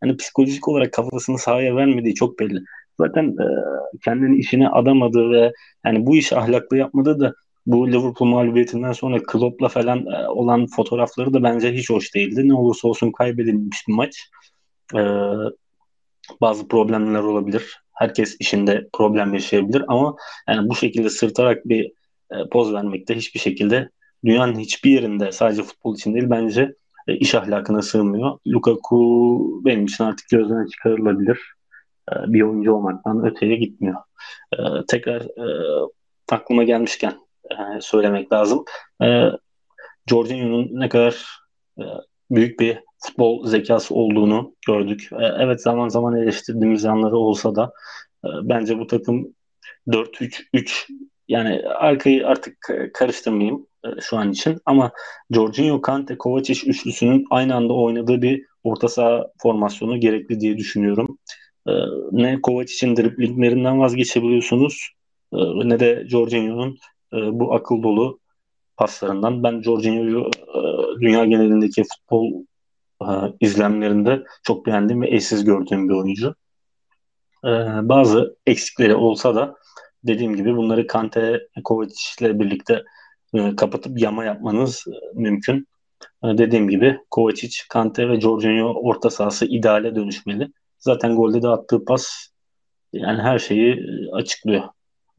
yani 0.03 0.17
psikolojik 0.17 0.67
olarak 0.67 0.93
kafasını 0.93 1.39
sahaya 1.39 1.75
vermediği 1.75 2.15
çok 2.15 2.39
belli. 2.39 2.59
Zaten 2.99 3.25
e, 3.25 3.45
kendini 4.03 4.37
işine 4.37 4.69
adamadı 4.69 5.31
ve 5.31 5.53
yani 5.85 6.05
bu 6.05 6.15
işi 6.15 6.37
ahlaklı 6.37 6.77
yapmadı 6.77 7.19
da 7.19 7.33
bu 7.65 7.87
Liverpool 7.87 8.29
mağlubiyetinden 8.29 8.91
sonra 8.91 9.23
Klopp'la 9.23 9.67
falan 9.67 10.05
e, 10.05 10.27
olan 10.27 10.67
fotoğrafları 10.67 11.33
da 11.33 11.43
bence 11.43 11.73
hiç 11.73 11.89
hoş 11.89 12.15
değildi. 12.15 12.47
Ne 12.47 12.53
olursa 12.53 12.87
olsun 12.87 13.11
kaybedilmiş 13.11 13.87
bir 13.87 13.93
maç. 13.93 14.29
E, 14.95 15.01
bazı 16.41 16.67
problemler 16.67 17.19
olabilir. 17.19 17.79
Herkes 17.93 18.37
işinde 18.39 18.87
problem 18.93 19.33
yaşayabilir 19.33 19.83
ama 19.87 20.15
yani 20.49 20.69
bu 20.69 20.75
şekilde 20.75 21.09
sırtarak 21.09 21.65
bir 21.65 21.91
e, 22.31 22.35
poz 22.51 22.73
vermekte 22.73 23.15
hiçbir 23.15 23.39
şekilde 23.39 23.89
dünyanın 24.25 24.59
hiçbir 24.59 24.91
yerinde 24.91 25.31
sadece 25.31 25.63
futbol 25.63 25.95
için 25.95 26.13
değil 26.13 26.29
bence 26.29 26.75
e, 27.07 27.15
iş 27.15 27.35
ahlakına 27.35 27.81
sığmıyor. 27.81 28.39
Lukaku 28.47 29.61
benim 29.65 29.85
için 29.85 30.03
artık 30.03 30.29
gözden 30.29 30.65
çıkarılabilir. 30.65 31.39
E, 32.11 32.13
bir 32.33 32.41
oyuncu 32.41 32.73
olmaktan 32.73 33.25
öteye 33.25 33.55
gitmiyor. 33.55 33.97
E, 34.53 34.57
tekrar 34.87 35.21
e, 35.21 35.45
aklıma 36.31 36.63
gelmişken 36.63 37.13
e, 37.51 37.55
söylemek 37.81 38.33
lazım. 38.33 38.65
E, 39.03 39.29
Jorginho'nun 40.09 40.69
ne 40.71 40.89
kadar 40.89 41.25
büyük 42.31 42.59
bir 42.59 42.79
futbol 42.99 43.47
zekası 43.47 43.95
olduğunu 43.95 44.55
gördük. 44.67 45.09
Evet 45.39 45.61
zaman 45.61 45.89
zaman 45.89 46.15
eleştirdiğimiz 46.15 46.85
anları 46.85 47.17
olsa 47.17 47.55
da 47.55 47.71
bence 48.23 48.79
bu 48.79 48.87
takım 48.87 49.35
4-3-3 49.87 50.87
yani 51.27 51.61
arkayı 51.67 52.27
artık 52.27 52.57
karıştırmayayım 52.93 53.67
e, 53.85 54.01
şu 54.01 54.17
an 54.17 54.31
için 54.31 54.61
ama 54.65 54.91
Jorginho, 55.31 55.81
Kante, 55.81 56.17
Kovacic 56.17 56.69
üçlüsünün 56.69 57.25
aynı 57.29 57.55
anda 57.55 57.73
oynadığı 57.73 58.21
bir 58.21 58.45
orta 58.63 58.87
saha 58.87 59.27
formasyonu 59.37 59.99
gerekli 59.99 60.39
diye 60.39 60.57
düşünüyorum. 60.57 61.17
E, 61.67 61.71
ne 62.11 62.41
Kovacic'in 62.41 62.95
driblinglerinden 62.95 63.79
vazgeçebiliyorsunuz 63.79 64.89
e, 65.33 65.37
ne 65.69 65.79
de 65.79 66.05
Jorginho'nun 66.07 66.77
bu 67.13 67.53
akıl 67.53 67.83
dolu 67.83 68.19
paslarından. 68.77 69.43
Ben 69.43 69.61
Jorginho'yu 69.61 70.29
dünya 71.01 71.25
genelindeki 71.25 71.83
futbol 71.83 72.31
izlemlerinde 73.39 74.23
çok 74.43 74.65
beğendim 74.65 75.01
ve 75.01 75.15
eşsiz 75.15 75.45
gördüğüm 75.45 75.89
bir 75.89 75.93
oyuncu. 75.93 76.35
Bazı 77.89 78.37
eksikleri 78.45 78.95
olsa 78.95 79.35
da 79.35 79.55
dediğim 80.07 80.35
gibi 80.35 80.55
bunları 80.55 80.87
Kante, 80.87 81.47
Kovacic 81.63 82.25
ile 82.25 82.39
birlikte 82.39 82.83
e, 83.33 83.55
kapatıp 83.55 83.99
yama 84.01 84.25
yapmanız 84.25 84.85
e, 84.87 85.19
mümkün. 85.19 85.67
E, 86.23 86.27
dediğim 86.37 86.69
gibi 86.69 86.99
Kovacic, 87.11 87.57
Kante 87.69 88.09
ve 88.09 88.21
Jorginho 88.21 88.73
orta 88.73 89.09
sahası 89.09 89.45
ideale 89.45 89.95
dönüşmeli. 89.95 90.51
Zaten 90.79 91.15
golde 91.15 91.41
de 91.41 91.47
attığı 91.47 91.85
pas 91.85 92.27
yani 92.93 93.21
her 93.21 93.39
şeyi 93.39 93.85
açıklıyor. 94.13 94.63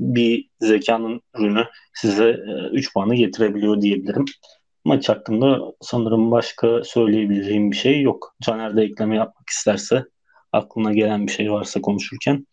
Bir 0.00 0.48
zekanın 0.60 1.20
ürünü 1.38 1.64
size 1.94 2.36
3 2.72 2.92
puanı 2.92 3.14
getirebiliyor 3.14 3.80
diyebilirim. 3.80 4.24
Maç 4.84 5.08
hakkında 5.08 5.60
sanırım 5.80 6.30
başka 6.30 6.84
söyleyebileceğim 6.84 7.70
bir 7.70 7.76
şey 7.76 8.02
yok. 8.02 8.34
Caner 8.42 8.76
de 8.76 8.82
ekleme 8.82 9.16
yapmak 9.16 9.48
isterse 9.48 10.04
aklına 10.52 10.92
gelen 10.92 11.26
bir 11.26 11.32
şey 11.32 11.52
varsa 11.52 11.80
konuşurken. 11.80 12.46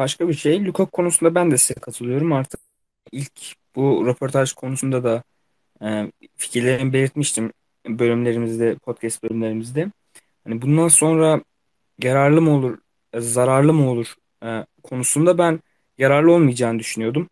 Başka 0.00 0.28
bir 0.28 0.34
şey. 0.34 0.64
Lukaku 0.64 0.90
konusunda 0.90 1.34
ben 1.34 1.50
de 1.50 1.58
size 1.58 1.80
katılıyorum. 1.80 2.32
Artık 2.32 2.60
ilk 3.12 3.32
bu 3.76 4.06
röportaj 4.06 4.52
konusunda 4.52 5.04
da 5.04 5.22
e, 5.82 6.12
fikirlerimi 6.36 6.92
belirtmiştim 6.92 7.52
bölümlerimizde, 7.88 8.74
podcast 8.74 9.22
bölümlerimizde. 9.22 9.90
Hani 10.44 10.62
bundan 10.62 10.88
sonra 10.88 11.42
yararlı 12.02 12.42
mı 12.42 12.50
olur, 12.50 12.78
zararlı 13.18 13.72
mı 13.72 13.90
olur 13.90 14.14
e, 14.44 14.66
konusunda 14.82 15.38
ben 15.38 15.60
yararlı 15.98 16.32
olmayacağını 16.32 16.78
düşünüyordum. 16.78 17.28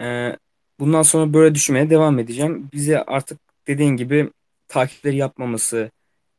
E, 0.00 0.36
bundan 0.80 1.02
sonra 1.02 1.34
böyle 1.34 1.54
düşünmeye 1.54 1.90
devam 1.90 2.18
edeceğim. 2.18 2.68
Bize 2.72 3.02
artık 3.04 3.38
dediğin 3.66 3.96
gibi 3.96 4.30
takipleri 4.68 5.16
yapmaması, 5.16 5.90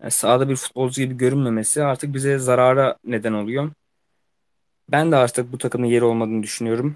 yani 0.02 0.12
sahada 0.12 0.50
bir 0.50 0.56
futbolcu 0.56 1.02
gibi 1.02 1.18
görünmemesi 1.18 1.84
artık 1.84 2.14
bize 2.14 2.38
zarara 2.40 2.98
neden 3.06 3.34
oluyor. 3.34 3.72
Ben 4.92 5.12
de 5.12 5.16
artık 5.16 5.52
bu 5.52 5.58
takımın 5.58 5.88
yeri 5.88 6.06
olmadığını 6.06 6.44
düşünüyorum. 6.44 6.96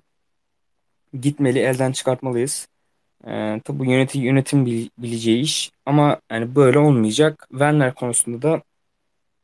Gitmeli, 1.21 1.59
elden 1.59 1.91
çıkartmalıyız. 1.91 2.67
Ee, 3.27 3.61
tabi 3.65 3.79
bu 3.79 3.85
yönetim, 3.85 4.21
yönetim 4.21 4.65
bileceği 4.97 5.41
iş 5.41 5.71
ama 5.85 6.21
yani 6.31 6.55
böyle 6.55 6.79
olmayacak. 6.79 7.47
Werner 7.49 7.95
konusunda 7.95 8.41
da 8.41 8.61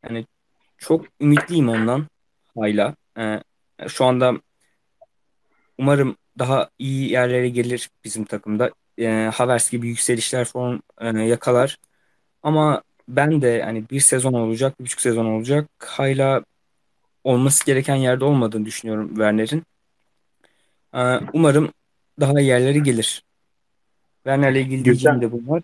yani 0.04 0.26
çok 0.78 1.06
ümitliyim 1.20 1.68
ondan 1.68 2.06
hala. 2.56 2.94
Ee, 3.18 3.42
şu 3.88 4.04
anda 4.04 4.34
umarım 5.78 6.16
daha 6.38 6.70
iyi 6.78 7.10
yerlere 7.10 7.48
gelir 7.48 7.90
bizim 8.04 8.24
takımda. 8.24 8.70
Ee, 8.98 9.30
Havertz 9.34 9.70
gibi 9.70 9.88
yükselişler 9.88 10.44
falan 10.44 10.82
e, 11.00 11.06
yakalar. 11.08 11.78
Ama 12.42 12.82
ben 13.08 13.42
de 13.42 13.48
yani 13.48 13.90
bir 13.90 14.00
sezon 14.00 14.32
olacak, 14.32 14.80
bir 14.80 14.84
buçuk 14.84 15.00
sezon 15.00 15.26
olacak. 15.26 15.70
Hala 15.78 16.44
olması 17.24 17.66
gereken 17.66 17.96
yerde 17.96 18.24
olmadığını 18.24 18.64
düşünüyorum 18.64 19.08
Werner'in. 19.08 19.62
Ee, 20.94 21.26
umarım 21.32 21.72
daha 22.20 22.40
iyi 22.40 22.48
yerlere 22.48 22.78
gelir. 22.78 23.24
Werner'le 24.24 24.56
ilgili 24.56 24.84
diyeceğim 24.84 25.20
de 25.20 25.32
bunlar. 25.32 25.62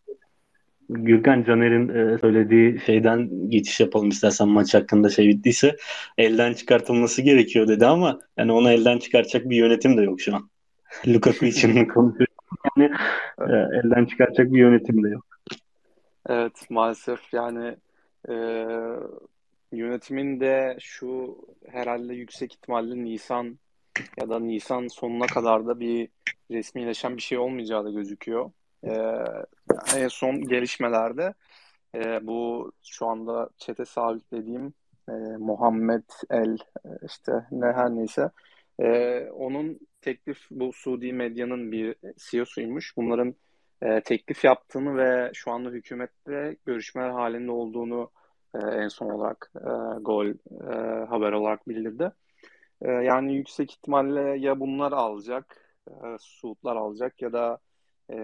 Gürkan 0.89 1.45
Caner'in 1.45 1.89
e, 1.89 2.19
söylediği 2.19 2.81
şeyden 2.87 3.51
geçiş 3.51 3.81
yapalım 3.81 4.09
istersen 4.09 4.49
maç 4.49 4.75
hakkında 4.75 5.09
şey 5.09 5.29
bittiyse 5.29 5.77
elden 6.19 6.53
çıkartılması 6.53 7.23
gerekiyor 7.23 7.69
dedi 7.69 7.87
ama 7.87 8.19
yani 8.37 8.53
onu 8.53 8.71
elden 8.71 8.99
çıkartacak 8.99 9.51
bir 9.51 9.57
yönetim 9.57 9.97
de 9.97 10.03
yok 10.03 10.21
şu 10.21 10.37
an. 10.37 10.51
Lukaku 11.07 11.47
için 11.47 11.85
konuşuyor. 11.85 12.27
Yani 12.77 12.91
e, 13.41 13.53
elden 13.53 14.05
çıkartacak 14.05 14.53
bir 14.53 14.59
yönetim 14.59 15.05
de 15.05 15.09
yok. 15.09 15.27
Evet 16.29 16.71
maalesef 16.71 17.21
yani 17.33 17.77
e, 18.29 18.35
Yönetimin 19.77 20.41
de 20.41 20.77
şu 20.81 21.39
herhalde 21.69 22.15
yüksek 22.15 22.55
ihtimalle 22.55 23.05
Nisan 23.05 23.59
ya 24.21 24.29
da 24.29 24.39
Nisan 24.39 24.89
sonuna 24.89 25.27
kadar 25.27 25.67
da 25.67 25.81
bir 25.81 26.09
resmileşen 26.51 27.17
bir 27.17 27.23
şey 27.23 27.39
olmayacağı 27.39 27.85
da 27.85 27.91
gözüküyor. 27.91 28.51
Ee, 28.85 29.25
en 29.97 30.09
son 30.09 30.41
gelişmelerde 30.49 31.35
e, 31.95 32.27
bu 32.27 32.73
şu 32.85 33.07
anda 33.07 33.51
çete 33.59 33.85
sabitlediğim 33.85 34.75
e, 35.09 35.13
Muhammed 35.39 36.05
El 36.31 36.59
e, 36.85 36.89
işte 37.07 37.33
ne 37.51 37.67
her 37.67 37.91
neyse 37.91 38.31
e, 38.81 39.21
onun 39.31 39.81
teklif 40.01 40.47
bu 40.51 40.73
Suudi 40.73 41.13
medyanın 41.13 41.73
bir 41.73 41.97
CEO'suymuş. 42.17 42.97
Bunların 42.97 43.35
e, 43.83 44.01
teklif 44.01 44.45
yaptığını 44.45 44.97
ve 44.97 45.31
şu 45.35 45.51
anda 45.51 45.71
hükümetle 45.71 46.57
görüşmeler 46.67 47.11
halinde 47.11 47.51
olduğunu 47.51 48.11
e, 48.63 48.77
en 48.83 48.89
son 48.89 49.11
olarak 49.11 49.53
e, 49.57 50.01
gol 50.01 50.27
e, 50.27 51.07
haber 51.07 51.33
olarak 51.33 51.69
bildirdi. 51.69 52.13
yani 52.83 53.35
yüksek 53.35 53.73
ihtimalle 53.73 54.39
ya 54.39 54.61
bunlar 54.61 54.93
alacak, 54.93 55.77
Suudlar 56.21 56.77
alacak 56.77 57.23
ya 57.23 57.33
da 57.33 57.59
e, 58.11 58.17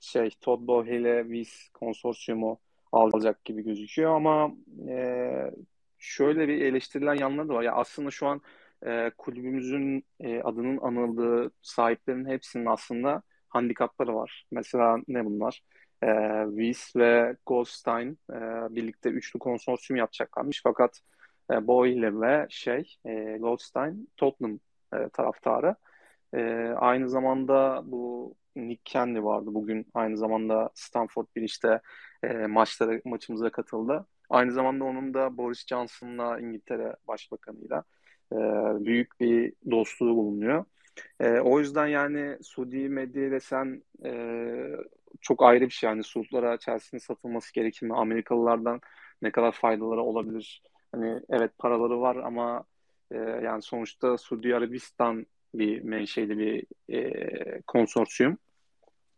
şey 0.00 0.30
Todd 0.40 0.66
Bowley 0.66 0.96
ile 1.00 1.22
Wiz 1.22 1.68
konsorsiyumu 1.74 2.58
alacak 2.92 3.44
gibi 3.44 3.62
gözüküyor 3.64 4.16
ama 4.16 4.52
e, 4.88 5.50
şöyle 5.98 6.48
bir 6.48 6.60
eleştirilen 6.60 7.14
yanları 7.14 7.48
da 7.48 7.54
var. 7.54 7.62
Ya 7.62 7.72
aslında 7.72 8.10
şu 8.10 8.26
an 8.26 8.40
e, 8.86 9.10
kulübümüzün 9.18 10.04
e, 10.20 10.42
adının 10.42 10.78
anıldığı 10.78 11.50
sahiplerin 11.62 12.26
hepsinin 12.26 12.66
aslında 12.66 13.22
handikapları 13.48 14.14
var. 14.14 14.46
Mesela 14.50 14.98
ne 15.08 15.24
bunlar? 15.24 15.62
E, 16.02 16.08
Wies 16.48 16.96
ve 16.96 17.36
Goldstein 17.46 18.18
e, 18.32 18.36
birlikte 18.74 19.08
üçlü 19.08 19.38
konsorsiyum 19.38 19.98
yapacaklarmış. 19.98 20.60
Fakat 20.62 21.00
e, 21.50 21.66
Boyle 21.66 22.20
ve 22.20 22.46
şey 22.50 22.96
e, 23.04 23.36
Goldstein 23.38 24.08
Tottenham 24.16 24.58
e, 24.94 25.08
taraftarı. 25.08 25.74
E, 26.34 26.40
aynı 26.76 27.08
zamanda 27.08 27.82
bu 27.84 28.34
Nick 28.56 28.82
Kendi 28.84 29.24
vardı. 29.24 29.54
Bugün 29.54 29.86
aynı 29.94 30.16
zamanda 30.16 30.70
Stanford 30.74 31.26
Bridge'de 31.36 31.80
e, 32.22 32.46
maçlara, 32.46 33.00
maçımıza 33.04 33.50
katıldı. 33.50 34.06
Aynı 34.30 34.52
zamanda 34.52 34.84
onun 34.84 35.14
da 35.14 35.36
Boris 35.36 35.66
Johnson'la 35.66 36.40
İngiltere 36.40 36.96
Başbakanı'yla 37.08 37.84
e, 38.32 38.36
büyük 38.84 39.20
bir 39.20 39.52
dostluğu 39.70 40.16
bulunuyor. 40.16 40.64
E, 41.20 41.40
o 41.40 41.60
yüzden 41.60 41.86
yani 41.86 42.38
Suudi 42.42 42.88
medya 42.88 43.30
desen 43.30 43.82
e, 44.04 44.10
çok 45.20 45.42
ayrı 45.42 45.64
bir 45.64 45.70
şey. 45.70 45.90
Yani 45.90 46.04
Suudlara 46.04 46.58
Chelsea'nin 46.58 47.00
satılması 47.00 47.52
gerekir 47.54 47.86
mi? 47.86 47.96
Amerikalılardan 47.96 48.80
ne 49.22 49.30
kadar 49.30 49.52
faydaları 49.52 50.02
olabilir? 50.02 50.62
Hani 50.92 51.20
evet 51.30 51.58
paraları 51.58 52.00
var 52.00 52.16
ama 52.16 52.64
e, 53.10 53.16
yani 53.18 53.62
sonuçta 53.62 54.18
Suudi 54.18 54.56
Arabistan 54.56 55.26
bir 55.54 55.82
menşeli 55.82 56.38
bir 56.38 56.66
e, 56.94 57.62
konsorsiyum. 57.62 58.38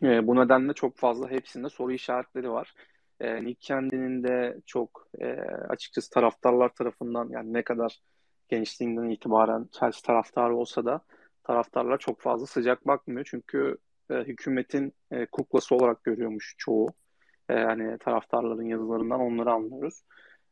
E, 0.03 0.27
bu 0.27 0.37
nedenle 0.37 0.73
çok 0.73 0.97
fazla 0.97 1.31
hepsinde 1.31 1.69
soru 1.69 1.93
işaretleri 1.93 2.51
var. 2.51 2.75
E, 3.21 3.45
Nick 3.45 3.59
kendinin 3.61 4.23
de 4.23 4.61
çok 4.67 5.09
e, 5.21 5.27
açıkçası 5.69 6.11
taraftarlar 6.11 6.69
tarafından 6.69 7.29
yani 7.29 7.53
ne 7.53 7.63
kadar 7.63 8.01
gençliğinden 8.49 9.09
itibaren 9.09 9.69
Chelsea 9.73 10.03
taraftarı 10.03 10.57
olsa 10.57 10.85
da 10.85 11.01
taraftarlar 11.45 11.99
çok 11.99 12.21
fazla 12.21 12.47
sıcak 12.47 12.87
bakmıyor. 12.87 13.27
Çünkü 13.31 13.77
e, 14.13 14.25
hükümetin 14.25 14.93
e, 15.11 15.27
kuklası 15.27 15.75
olarak 15.75 16.05
görüyormuş 16.05 16.55
çoğu. 16.59 16.89
E, 17.49 17.55
hani 17.55 17.99
taraftarların 17.99 18.65
yazılarından 18.65 19.21
onları 19.21 19.51
anlıyoruz. 19.51 20.03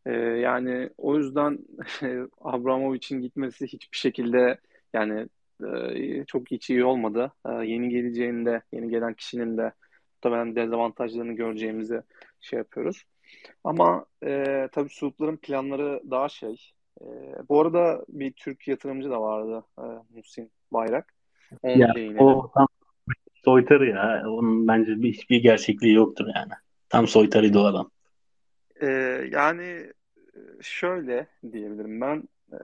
E, 0.06 0.12
yani 0.16 0.90
o 0.98 1.16
yüzden 1.16 1.58
Abramovich'in 2.40 3.20
gitmesi 3.20 3.66
hiçbir 3.66 3.98
şekilde 3.98 4.58
yani 4.92 5.28
e, 5.66 6.24
çok 6.24 6.50
hiç 6.50 6.70
iyi 6.70 6.84
olmadı. 6.84 7.32
E, 7.46 7.52
yeni 7.52 7.88
geleceğinde, 7.88 8.62
yeni 8.72 8.90
gelen 8.90 9.14
kişinin 9.14 9.58
de 9.58 9.72
muhtemelen 10.14 10.56
dezavantajlarını 10.56 11.32
göreceğimizi 11.32 12.02
şey 12.40 12.58
yapıyoruz. 12.58 13.04
Ama 13.64 14.06
e, 14.24 14.68
tabii 14.72 14.88
Suudların 14.88 15.36
planları 15.36 16.02
daha 16.10 16.28
şey. 16.28 16.72
E, 17.00 17.06
bu 17.48 17.60
arada 17.60 18.04
bir 18.08 18.32
Türk 18.32 18.68
yatırımcı 18.68 19.10
da 19.10 19.20
vardı. 19.20 19.64
E, 19.78 19.82
Muhsin 20.14 20.50
Bayrak. 20.72 21.14
Onu 21.62 21.78
ya, 21.78 21.94
o 22.18 22.50
tam 22.54 22.66
soytarı 23.44 23.88
ya. 23.88 24.22
Onun 24.26 24.68
bence 24.68 24.92
hiçbir 24.92 25.42
gerçekliği 25.42 25.94
yoktur 25.94 26.26
yani. 26.36 26.52
Tam 26.88 27.08
soytarıydı 27.08 27.58
o 27.58 27.64
adam. 27.64 27.90
E, 28.80 28.86
yani 29.32 29.92
şöyle 30.60 31.26
diyebilirim 31.52 32.00
ben. 32.00 32.22
E, 32.52 32.58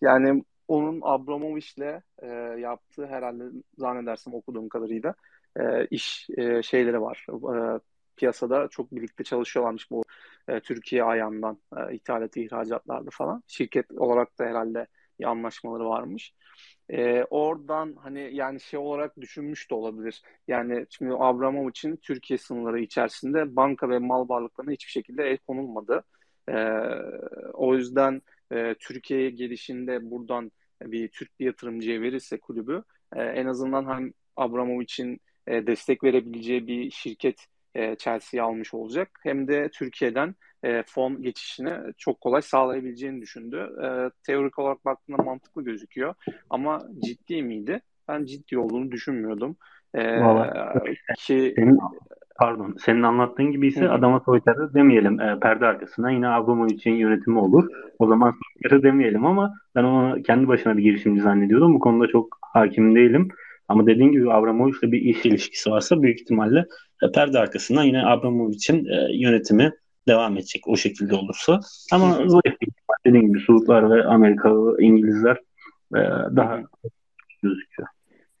yani 0.00 0.44
onun 0.68 1.00
Abramovich'le 1.02 2.02
e, 2.22 2.26
yaptığı 2.58 3.06
herhalde 3.06 3.44
zannedersem 3.78 4.34
okuduğum 4.34 4.68
kadarıyla 4.68 5.14
e, 5.56 5.86
iş 5.86 6.26
e, 6.36 6.62
şeyleri 6.62 7.00
var. 7.00 7.26
E, 7.30 7.80
piyasada 8.16 8.68
çok 8.68 8.92
birlikte 8.92 9.24
çalışıyorlarmış 9.24 9.90
bu 9.90 10.04
e, 10.48 10.60
Türkiye 10.60 11.04
ayağından 11.04 11.58
e, 11.76 11.94
ithalat 11.94 12.36
ihracatlarda 12.36 13.10
falan. 13.12 13.42
Şirket 13.46 13.92
olarak 13.92 14.38
da 14.38 14.44
herhalde 14.44 14.78
bir 14.78 14.86
anlaşmaları 15.26 15.84
varmış. 15.84 16.34
E, 16.90 17.24
oradan 17.24 17.96
hani 18.02 18.30
yani 18.32 18.60
şey 18.60 18.80
olarak 18.80 19.20
düşünmüş 19.20 19.70
de 19.70 19.74
olabilir. 19.74 20.22
Yani 20.48 20.86
şimdi 20.90 21.14
Abramovich'in 21.18 21.96
Türkiye 21.96 22.38
sınırları 22.38 22.80
içerisinde 22.80 23.56
banka 23.56 23.88
ve 23.88 23.98
mal 23.98 24.28
varlıklarına 24.28 24.72
hiçbir 24.72 24.90
şekilde 24.90 25.24
el 25.24 25.38
konulmadı. 25.38 26.04
E, 26.48 26.54
o 27.52 27.74
yüzden 27.74 28.22
e, 28.52 28.74
Türkiye'ye 28.74 29.30
gelişinde 29.30 30.10
buradan 30.10 30.52
bir 30.82 31.08
Türk 31.08 31.40
bir 31.40 31.46
yatırımcıya 31.46 32.00
verirse 32.00 32.40
kulübü 32.40 32.82
e, 33.16 33.22
en 33.22 33.46
azından 33.46 33.94
hem 33.94 34.12
Abramovich'in 34.36 35.20
e, 35.46 35.66
destek 35.66 36.04
verebileceği 36.04 36.66
bir 36.66 36.90
şirket 36.90 37.46
e, 37.74 37.96
Chelsea'yi 37.96 38.42
almış 38.42 38.74
olacak. 38.74 39.20
Hem 39.22 39.48
de 39.48 39.70
Türkiye'den 39.70 40.34
e, 40.62 40.82
fon 40.86 41.22
geçişini 41.22 41.72
çok 41.98 42.20
kolay 42.20 42.42
sağlayabileceğini 42.42 43.20
düşündü. 43.20 43.70
E, 43.84 43.86
teorik 44.26 44.58
olarak 44.58 44.84
baktığında 44.84 45.22
mantıklı 45.22 45.64
gözüküyor. 45.64 46.14
Ama 46.50 46.82
ciddi 47.04 47.42
miydi? 47.42 47.80
Ben 48.08 48.24
ciddi 48.24 48.58
olduğunu 48.58 48.90
düşünmüyordum. 48.90 49.56
E, 49.94 50.20
Vallahi, 50.20 50.94
ki 51.18 51.52
senin, 51.56 51.78
pardon 52.38 52.76
senin 52.84 53.02
anlattığın 53.02 53.50
gibi 53.50 53.66
ise 53.66 53.84
Hı. 53.84 53.92
adama 53.92 54.20
soytarı 54.20 54.74
demeyelim 54.74 55.20
e, 55.20 55.38
perde 55.40 55.66
arkasına 55.66 56.10
yine 56.10 56.28
Abramovich'in 56.28 56.94
yönetimi 56.94 57.38
olur. 57.38 57.68
O 57.98 58.06
zaman 58.06 58.34
soytarı 58.54 58.82
demeyelim 58.82 59.26
ama 59.26 59.54
ben 59.74 59.84
onu 59.84 60.22
kendi 60.22 60.48
başına 60.48 60.76
bir 60.76 60.82
girişimci 60.82 61.20
zannediyordum. 61.20 61.74
Bu 61.74 61.80
konuda 61.80 62.06
çok 62.06 62.38
hakim 62.40 62.94
değilim. 62.94 63.28
Ama 63.68 63.86
dediğin 63.86 64.12
gibi 64.12 64.32
Abramovich'le 64.32 64.82
bir 64.82 65.00
iş 65.00 65.26
ilişkisi 65.26 65.70
varsa 65.70 66.02
büyük 66.02 66.20
ihtimalle 66.20 66.66
e, 67.02 67.12
perde 67.12 67.38
arkasından 67.38 67.82
yine 67.82 68.06
Abramovich'in 68.06 68.86
e, 68.86 69.08
yönetimi 69.12 69.72
devam 70.08 70.36
edecek 70.36 70.68
o 70.68 70.76
şekilde 70.76 71.14
olursa. 71.14 71.60
Ama 71.92 72.14
zayıf 72.14 72.60
bir. 72.60 72.68
Dediğim 73.06 73.26
gibi 73.26 73.40
Suudlar 73.40 73.90
ve 73.90 74.04
Amerikalı, 74.04 74.82
İngilizler 74.82 75.36
e, 75.94 76.00
daha 76.36 76.62
gözüküyor. 77.42 77.88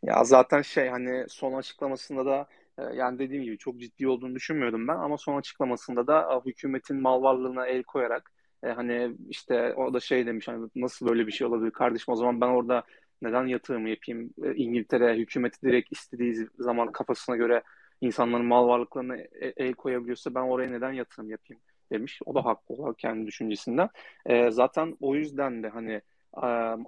Ya 0.02 0.24
zaten 0.24 0.62
şey 0.62 0.88
hani 0.88 1.24
son 1.28 1.52
açıklamasında 1.52 2.26
da 2.26 2.46
e, 2.78 2.82
yani 2.82 3.18
dediğim 3.18 3.44
gibi 3.44 3.58
çok 3.58 3.80
ciddi 3.80 4.08
olduğunu 4.08 4.34
düşünmüyordum 4.34 4.88
ben 4.88 4.96
ama 4.96 5.18
son 5.18 5.38
açıklamasında 5.38 6.06
da 6.06 6.42
hükümetin 6.46 7.02
mal 7.02 7.22
varlığına 7.22 7.66
el 7.66 7.82
koyarak 7.82 8.32
e, 8.62 8.68
hani 8.68 9.12
işte 9.28 9.74
o 9.74 9.94
da 9.94 10.00
şey 10.00 10.26
demiş 10.26 10.48
hani 10.48 10.68
nasıl 10.76 11.08
böyle 11.08 11.26
bir 11.26 11.32
şey 11.32 11.46
olabilir 11.46 11.70
kardeşim 11.70 12.14
o 12.14 12.16
zaman 12.16 12.40
ben 12.40 12.46
orada 12.46 12.82
neden 13.22 13.46
yatırım 13.46 13.86
yapayım? 13.86 14.30
E, 14.44 14.54
İngiltere 14.54 15.16
hükümeti 15.16 15.62
direkt 15.62 15.92
istediği 15.92 16.34
zaman 16.58 16.92
kafasına 16.92 17.36
göre 17.36 17.62
insanların 18.00 18.46
mal 18.46 18.68
varlıklarına 18.68 19.16
e, 19.16 19.52
el 19.56 19.74
koyabiliyorsa 19.74 20.34
ben 20.34 20.40
oraya 20.42 20.70
neden 20.70 20.92
yatırım 20.92 21.30
yapayım 21.30 21.62
demiş. 21.92 22.20
O 22.26 22.34
da 22.34 22.44
haklı 22.44 22.74
olarak 22.74 22.98
kendi 22.98 23.26
düşüncesinden. 23.26 23.88
E, 24.26 24.50
zaten 24.50 24.96
o 25.00 25.14
yüzden 25.14 25.62
de 25.62 25.68
hani 25.68 26.02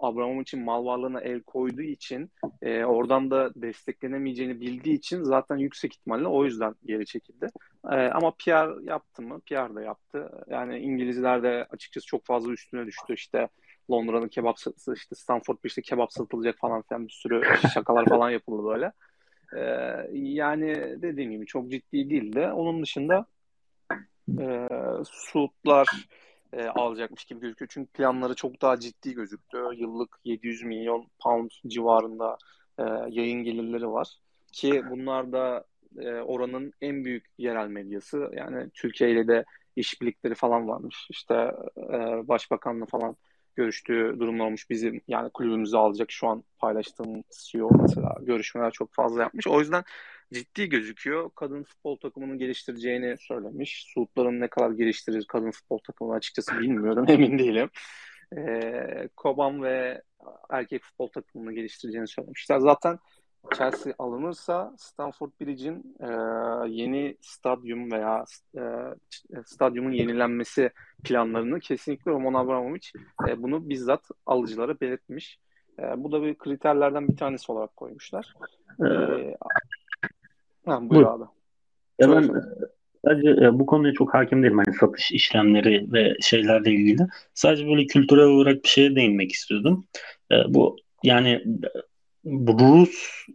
Abramovich'in 0.00 0.64
mal 0.64 0.84
varlığına 0.84 1.20
el 1.20 1.42
koyduğu 1.42 1.82
için 1.82 2.30
e, 2.62 2.84
oradan 2.84 3.30
da 3.30 3.50
desteklenemeyeceğini 3.54 4.60
bildiği 4.60 4.94
için 4.94 5.22
zaten 5.22 5.56
yüksek 5.56 5.94
ihtimalle 5.94 6.28
o 6.28 6.44
yüzden 6.44 6.74
geri 6.84 7.06
çekildi. 7.06 7.46
E, 7.90 7.96
ama 7.96 8.30
PR 8.30 8.82
yaptı 8.84 9.22
mı? 9.22 9.40
PR 9.40 9.74
da 9.74 9.82
yaptı. 9.82 10.30
Yani 10.48 10.78
İngilizler 10.78 11.42
de 11.42 11.66
açıkçası 11.70 12.06
çok 12.06 12.26
fazla 12.26 12.52
üstüne 12.52 12.86
düştü. 12.86 13.14
İşte 13.14 13.48
Londra'nın 13.90 14.28
kebap 14.28 14.56
işte 14.96 15.14
Stanford 15.14 15.58
işte 15.64 15.82
kebap 15.82 16.12
satılacak 16.12 16.58
falan 16.58 16.82
filan 16.82 17.06
bir 17.06 17.12
sürü 17.12 17.42
şakalar 17.74 18.06
falan 18.06 18.30
yapıldı 18.30 18.68
böyle. 18.68 18.92
Ee, 19.56 19.60
yani 20.12 20.74
dediğim 21.02 21.30
gibi 21.30 21.46
çok 21.46 21.70
ciddi 21.70 22.10
değildi. 22.10 22.40
Onun 22.40 22.82
dışında 22.82 23.26
e, 24.40 24.68
Suudlar 25.04 25.88
e, 26.52 26.64
alacakmış 26.66 27.24
gibi 27.24 27.40
gözüküyor. 27.40 27.68
Çünkü 27.72 27.92
planları 27.92 28.34
çok 28.34 28.62
daha 28.62 28.80
ciddi 28.80 29.14
gözüktü. 29.14 29.58
Yıllık 29.76 30.18
700 30.24 30.62
milyon 30.62 31.06
pound 31.22 31.50
civarında 31.66 32.38
e, 32.78 32.82
yayın 33.08 33.44
gelirleri 33.44 33.90
var. 33.90 34.08
Ki 34.52 34.82
bunlar 34.90 35.32
da 35.32 35.64
e, 35.98 36.10
oranın 36.10 36.72
en 36.80 37.04
büyük 37.04 37.26
yerel 37.38 37.68
medyası. 37.68 38.30
Yani 38.36 38.70
Türkiye 38.74 39.10
ile 39.10 39.28
de 39.28 39.44
işbirlikleri 39.76 40.34
falan 40.34 40.68
varmış. 40.68 41.06
İşte 41.10 41.34
e, 41.76 42.28
başbakanla 42.28 42.86
falan 42.86 43.16
görüştüğü 43.56 44.16
durumlar 44.20 44.46
olmuş. 44.46 44.70
Bizim 44.70 45.00
yani 45.08 45.30
kulübümüzü 45.30 45.76
alacak 45.76 46.10
şu 46.10 46.28
an 46.28 46.44
paylaştığım 46.58 47.24
CEO 47.30 47.70
mesela 47.82 48.16
görüşmeler 48.22 48.70
çok 48.70 48.94
fazla 48.94 49.22
yapmış. 49.22 49.46
O 49.46 49.60
yüzden 49.60 49.84
ciddi 50.32 50.68
gözüküyor. 50.68 51.30
Kadın 51.34 51.62
futbol 51.62 51.96
takımının 51.96 52.38
geliştireceğini 52.38 53.16
söylemiş. 53.18 53.84
Suudların 53.94 54.40
ne 54.40 54.48
kadar 54.48 54.70
geliştirir 54.70 55.24
kadın 55.28 55.50
futbol 55.50 55.78
takımını 55.78 56.14
açıkçası 56.14 56.58
bilmiyorum. 56.60 57.04
Emin 57.08 57.38
değilim. 57.38 57.70
Ee, 58.36 59.08
Koban 59.16 59.62
ve 59.62 60.02
erkek 60.50 60.82
futbol 60.82 61.08
takımını 61.08 61.52
geliştireceğini 61.52 62.08
söylemişler. 62.08 62.58
Zaten 62.58 62.98
Chelsea 63.56 63.94
alınırsa 63.98 64.74
Stamford 64.78 65.30
Bridge'in 65.40 65.96
e, 66.00 66.08
yeni 66.68 67.16
stadyum 67.20 67.92
veya 67.92 68.24
e, 68.56 68.62
stadyumun 69.44 69.92
yenilenmesi 69.92 70.70
planlarını 71.04 71.60
kesinlikle 71.60 72.10
Roman 72.10 72.34
Abramovich 72.34 72.88
e, 73.28 73.42
bunu 73.42 73.68
bizzat 73.68 74.10
alıcılara 74.26 74.80
belirtmiş. 74.80 75.38
E, 75.78 75.82
bu 75.96 76.12
da 76.12 76.22
bir 76.22 76.34
kriterlerden 76.34 77.08
bir 77.08 77.16
tanesi 77.16 77.52
olarak 77.52 77.76
koymuşlar. 77.76 78.34
E, 78.80 78.90
Ha, 80.66 80.90
buyur 80.90 81.06
abi. 81.06 81.24
Ya 81.98 82.10
ben 82.10 82.30
sadece 83.04 83.30
e, 83.30 83.58
bu 83.58 83.66
konuya 83.66 83.92
çok 83.92 84.14
hakim 84.14 84.42
değilim. 84.42 84.58
Hani 84.66 84.76
satış 84.76 85.12
işlemleri 85.12 85.92
ve 85.92 86.16
şeylerle 86.20 86.70
ilgili. 86.70 87.06
Sadece 87.34 87.66
böyle 87.66 87.86
kültürel 87.86 88.24
olarak 88.24 88.64
bir 88.64 88.68
şeye 88.68 88.96
değinmek 88.96 89.32
istiyordum. 89.32 89.84
E, 90.32 90.34
bu 90.48 90.76
yani 91.02 91.42
bu 91.44 91.66
Rus 92.24 92.90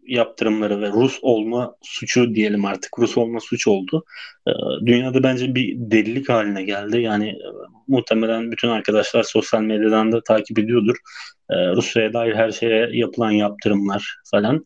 yaptırımları 0.07 0.81
ve 0.81 0.89
Rus 0.91 1.19
olma 1.21 1.75
suçu 1.81 2.35
diyelim 2.35 2.65
artık 2.65 2.99
Rus 2.99 3.17
olma 3.17 3.39
suç 3.39 3.67
oldu. 3.67 4.03
E, 4.47 4.51
dünyada 4.85 5.23
bence 5.23 5.55
bir 5.55 5.75
delilik 5.77 6.29
haline 6.29 6.63
geldi. 6.63 7.01
Yani 7.01 7.35
muhtemelen 7.87 8.51
bütün 8.51 8.67
arkadaşlar 8.67 9.23
sosyal 9.23 9.61
medyadan 9.61 10.11
da 10.11 10.23
takip 10.23 10.59
ediyordur. 10.59 10.95
Rusya'ya 11.51 12.13
dair 12.13 12.35
her 12.35 12.51
şeye 12.51 12.89
yapılan 12.93 13.31
yaptırımlar 13.31 14.17
falan. 14.31 14.65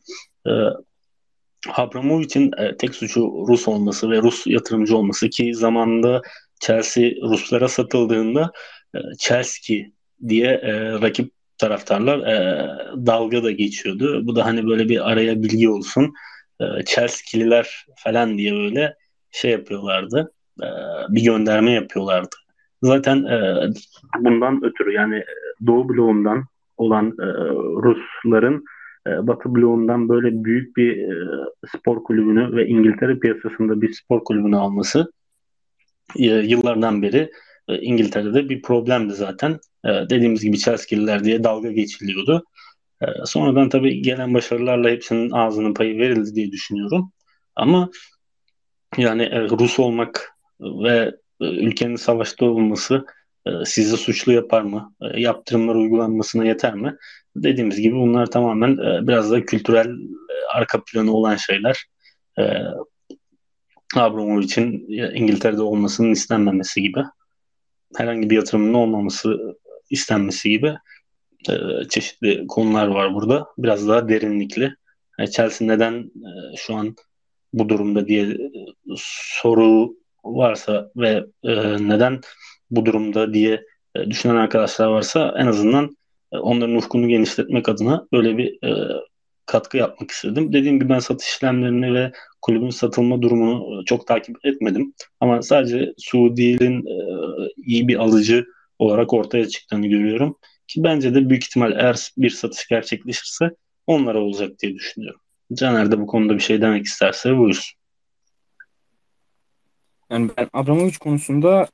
Abramovich'in 1.68 2.52
e, 2.58 2.76
tek 2.76 2.94
suçu 2.94 3.44
Rus 3.48 3.68
olması 3.68 4.10
ve 4.10 4.22
Rus 4.22 4.46
yatırımcı 4.46 4.96
olması 4.96 5.28
ki 5.30 5.54
zamanında 5.54 6.22
Chelsea 6.60 7.10
Ruslara 7.22 7.68
satıldığında 7.68 8.52
e, 8.94 8.98
Chelsea 9.18 9.76
diye 10.28 10.46
e, 10.46 10.92
rakip 10.92 11.32
taraftarlar 11.60 12.18
e, 12.18 12.66
dalga 13.06 13.42
da 13.42 13.50
geçiyordu. 13.50 14.26
Bu 14.26 14.36
da 14.36 14.44
hani 14.44 14.66
böyle 14.66 14.88
bir 14.88 15.10
araya 15.10 15.42
bilgi 15.42 15.68
olsun. 15.68 16.14
E, 16.60 16.64
Chelsea'liler 16.86 17.86
falan 17.96 18.38
diye 18.38 18.54
böyle 18.54 18.94
şey 19.30 19.50
yapıyorlardı. 19.50 20.32
E, 20.62 20.68
bir 21.08 21.24
gönderme 21.24 21.72
yapıyorlardı. 21.72 22.36
Zaten 22.82 23.24
e, 23.24 23.68
bundan 24.18 24.64
ötürü 24.64 24.92
yani 24.92 25.24
Doğu 25.66 25.88
bloğundan 25.88 26.44
olan 26.76 27.06
e, 27.06 27.26
Rusların 27.82 28.64
e, 29.06 29.26
Batı 29.26 29.54
bloğundan 29.54 30.08
böyle 30.08 30.44
büyük 30.44 30.76
bir 30.76 30.98
e, 30.98 31.14
spor 31.76 32.04
kulübünü 32.04 32.56
ve 32.56 32.66
İngiltere 32.66 33.18
piyasasında 33.18 33.82
bir 33.82 33.92
spor 33.92 34.24
kulübünü 34.24 34.56
alması 34.56 35.12
e, 36.16 36.24
yıllardan 36.24 37.02
beri 37.02 37.18
e, 37.18 37.30
İngiltere'de 37.76 38.48
bir 38.48 38.62
problemdi 38.62 39.14
zaten. 39.14 39.58
E, 39.84 39.88
dediğimiz 39.88 40.42
gibi 40.42 40.58
Chelsea'liler 40.58 41.24
diye 41.24 41.44
dalga 41.44 41.72
geçiliyordu. 41.72 42.44
E, 43.02 43.06
sonradan 43.24 43.68
tabii 43.68 44.02
gelen 44.02 44.34
başarılarla 44.34 44.90
hepsinin 44.90 45.30
ağzının 45.30 45.74
payı 45.74 45.98
verildi 45.98 46.34
diye 46.34 46.52
düşünüyorum. 46.52 47.12
Ama 47.56 47.90
yani 48.96 49.22
e, 49.22 49.40
Rus 49.40 49.78
olmak 49.78 50.32
ve 50.60 51.14
e, 51.40 51.44
ülkenin 51.44 51.96
savaşta 51.96 52.46
olması 52.46 53.04
e, 53.46 53.50
sizi 53.64 53.96
suçlu 53.96 54.32
yapar 54.32 54.62
mı? 54.62 54.94
E, 55.00 55.20
yaptırımlar 55.20 55.74
uygulanmasına 55.74 56.44
yeter 56.44 56.74
mi? 56.74 56.96
Dediğimiz 57.36 57.80
gibi 57.80 57.94
bunlar 57.96 58.26
tamamen 58.26 58.72
e, 58.72 59.08
biraz 59.08 59.30
da 59.30 59.44
kültürel 59.44 59.88
arka 60.54 60.84
planı 60.84 61.12
olan 61.12 61.36
şeyler. 61.36 61.86
Abramovich'in 63.96 64.86
İngiltere'de 65.14 65.62
olmasının 65.62 66.10
istenmemesi 66.10 66.82
gibi 66.82 67.00
herhangi 67.96 68.30
bir 68.30 68.36
yatırımın 68.36 68.74
olmaması 68.74 69.56
istenmesi 69.90 70.50
gibi 70.50 70.74
çeşitli 71.88 72.46
konular 72.46 72.86
var 72.86 73.14
burada. 73.14 73.46
Biraz 73.58 73.88
daha 73.88 74.08
derinlikli. 74.08 74.74
Chelsea 75.30 75.68
neden 75.68 76.10
şu 76.56 76.74
an 76.74 76.96
bu 77.52 77.68
durumda 77.68 78.06
diye 78.06 78.36
soru 78.96 79.94
varsa 80.24 80.90
ve 80.96 81.24
neden 81.80 82.20
bu 82.70 82.86
durumda 82.86 83.34
diye 83.34 83.64
e, 83.94 84.10
düşünen 84.10 84.36
arkadaşlar 84.36 84.86
varsa 84.86 85.34
en 85.38 85.46
azından 85.46 85.96
e, 86.32 86.38
onların 86.38 86.76
ufkunu 86.76 87.08
genişletmek 87.08 87.68
adına 87.68 88.06
böyle 88.12 88.38
bir 88.38 88.64
e, 88.64 89.00
katkı 89.50 89.76
yapmak 89.76 90.10
istedim. 90.10 90.52
Dediğim 90.52 90.80
gibi 90.80 90.88
ben 90.88 90.98
satış 90.98 91.28
işlemlerini 91.28 91.94
ve 91.94 92.12
kulübün 92.42 92.70
satılma 92.70 93.22
durumunu 93.22 93.84
çok 93.84 94.06
takip 94.06 94.36
etmedim. 94.44 94.94
Ama 95.20 95.42
sadece 95.42 95.94
Suudi'nin 95.98 96.84
iyi 97.56 97.88
bir 97.88 97.96
alıcı 97.96 98.44
olarak 98.78 99.12
ortaya 99.12 99.48
çıktığını 99.48 99.86
görüyorum. 99.86 100.36
Ki 100.68 100.84
bence 100.84 101.14
de 101.14 101.28
büyük 101.28 101.44
ihtimal 101.44 101.72
eğer 101.72 102.10
bir 102.18 102.30
satış 102.30 102.68
gerçekleşirse 102.68 103.50
onlara 103.86 104.20
olacak 104.20 104.58
diye 104.62 104.74
düşünüyorum. 104.74 105.20
Caner 105.54 105.92
de 105.92 106.00
bu 106.00 106.06
konuda 106.06 106.34
bir 106.34 106.40
şey 106.40 106.60
demek 106.60 106.86
isterse 106.86 107.36
buyursun. 107.36 107.80
Yani 110.10 110.30
ben 110.36 110.48
Abramovich 110.52 110.98
konusunda 110.98 111.68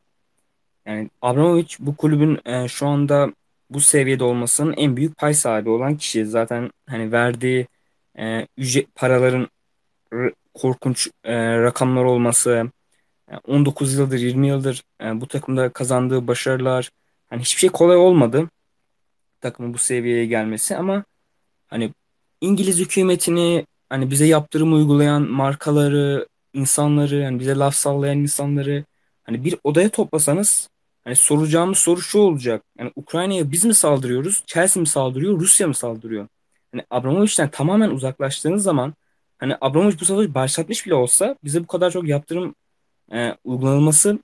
yani 0.86 1.10
Abramovich 1.22 1.76
bu 1.78 1.96
kulübün 1.96 2.38
e, 2.44 2.68
şu 2.68 2.86
anda 2.86 3.32
bu 3.70 3.80
seviyede 3.80 4.24
olmasının 4.24 4.74
en 4.76 4.96
büyük 4.96 5.18
pay 5.18 5.34
sahibi 5.34 5.70
olan 5.70 5.96
kişi. 5.96 6.26
Zaten 6.26 6.70
hani 6.86 7.12
verdiği 7.12 7.66
e, 8.18 8.46
ücret 8.56 8.94
paraların 8.94 9.48
korkunç 10.54 11.08
e, 11.24 11.58
rakamlar 11.58 12.04
olması, 12.04 12.50
yani 13.30 13.40
19 13.46 13.94
yıldır 13.94 14.18
20 14.18 14.48
yıldır 14.48 14.82
e, 15.02 15.20
bu 15.20 15.28
takımda 15.28 15.72
kazandığı 15.72 16.26
başarılar 16.26 16.90
hani 17.30 17.42
hiçbir 17.42 17.60
şey 17.60 17.70
kolay 17.70 17.96
olmadı 17.96 18.48
takımın 19.40 19.74
bu 19.74 19.78
seviyeye 19.78 20.26
gelmesi 20.26 20.76
ama 20.76 21.04
hani 21.68 21.92
İngiliz 22.40 22.78
hükümetini 22.78 23.66
hani 23.88 24.10
bize 24.10 24.26
yaptırım 24.26 24.74
uygulayan 24.74 25.22
markaları, 25.22 26.26
insanları, 26.52 27.16
yani 27.16 27.40
bize 27.40 27.54
laf 27.56 27.74
sallayan 27.74 28.18
insanları 28.18 28.84
hani 29.24 29.44
bir 29.44 29.56
odaya 29.64 29.88
toplasanız 29.88 30.68
Hani 31.06 31.16
soracağımız 31.16 31.78
soru 31.78 32.00
şu 32.00 32.18
olacak. 32.18 32.62
Yani 32.78 32.92
Ukrayna'ya 32.96 33.52
biz 33.52 33.64
mi 33.64 33.74
saldırıyoruz? 33.74 34.42
Chelsea 34.46 34.80
mi 34.80 34.86
saldırıyor? 34.86 35.40
Rusya 35.40 35.68
mı 35.68 35.74
saldırıyor? 35.74 36.28
Hani 36.72 36.84
Abramovich'ten 36.90 37.50
tamamen 37.50 37.90
uzaklaştığınız 37.90 38.62
zaman 38.62 38.94
hani 39.38 39.56
Abramovich 39.60 40.00
bu 40.00 40.04
savaşı 40.04 40.34
başlatmış 40.34 40.86
bile 40.86 40.94
olsa 40.94 41.36
bize 41.44 41.62
bu 41.62 41.66
kadar 41.66 41.90
çok 41.90 42.08
yaptırım 42.08 42.54
e, 43.12 43.34
uygulanılması 43.44 44.18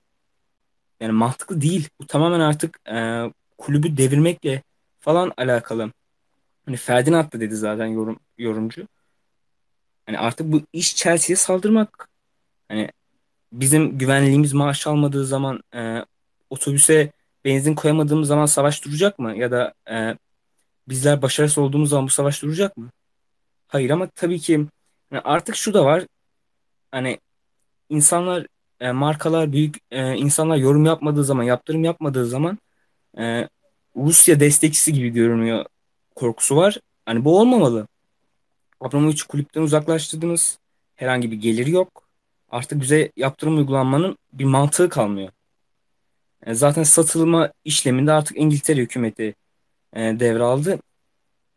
yani 0.99 1.11
mantıklı 1.11 1.61
değil. 1.61 1.89
Bu 2.01 2.07
tamamen 2.07 2.39
artık 2.39 2.79
e, 2.89 3.23
kulübü 3.57 3.97
devirmekle 3.97 4.63
falan 4.99 5.33
alakalı. 5.37 5.91
Hani 6.65 6.77
Ferdinand 6.77 7.33
da 7.33 7.39
dedi 7.39 7.55
zaten 7.55 7.85
yorum, 7.85 8.19
yorumcu. 8.37 8.87
Hani 10.05 10.19
artık 10.19 10.51
bu 10.51 10.61
iş 10.73 10.95
Chelsea'ye 10.95 11.37
saldırmak. 11.37 12.09
Hani 12.69 12.89
bizim 13.53 13.97
güvenliğimiz 13.97 14.53
maaş 14.53 14.87
almadığı 14.87 15.25
zaman 15.25 15.63
e, 15.75 16.05
otobüse 16.53 17.11
benzin 17.45 17.75
koyamadığımız 17.75 18.27
zaman 18.27 18.45
savaş 18.45 18.85
duracak 18.85 19.19
mı? 19.19 19.37
Ya 19.37 19.51
da 19.51 19.73
e, 19.91 20.17
bizler 20.87 21.21
başarısız 21.21 21.57
olduğumuz 21.57 21.89
zaman 21.89 22.05
bu 22.05 22.09
savaş 22.09 22.41
duracak 22.41 22.77
mı? 22.77 22.89
Hayır 23.67 23.89
ama 23.89 24.07
tabii 24.07 24.39
ki 24.39 24.53
yani 25.11 25.21
artık 25.23 25.55
şu 25.55 25.73
da 25.73 25.85
var. 25.85 26.03
Hani 26.91 27.19
insanlar 27.89 28.47
e, 28.79 28.91
markalar 28.91 29.51
büyük 29.51 29.77
e, 29.91 30.15
insanlar 30.15 30.57
yorum 30.57 30.85
yapmadığı 30.85 31.23
zaman 31.23 31.43
yaptırım 31.43 31.83
yapmadığı 31.83 32.25
zaman 32.25 32.57
e, 33.17 33.49
Rusya 33.95 34.39
destekçisi 34.39 34.93
gibi 34.93 35.09
görünüyor 35.09 35.65
korkusu 36.15 36.55
var. 36.55 36.79
Hani 37.05 37.25
bu 37.25 37.39
olmamalı. 37.39 37.87
Abramovich 38.81 39.23
kulüpten 39.23 39.61
uzaklaştırdınız. 39.61 40.59
Herhangi 40.95 41.31
bir 41.31 41.37
geliri 41.37 41.71
yok. 41.71 42.03
Artık 42.49 42.81
bize 42.81 43.11
yaptırım 43.17 43.57
uygulanmanın 43.57 44.17
bir 44.33 44.45
mantığı 44.45 44.89
kalmıyor. 44.89 45.29
E, 46.45 46.53
zaten 46.53 46.83
satılma 46.83 47.51
işleminde 47.65 48.11
artık 48.11 48.37
İngiltere 48.37 48.81
hükümeti 48.81 49.35
e, 49.93 49.99
devraldı. 50.01 50.79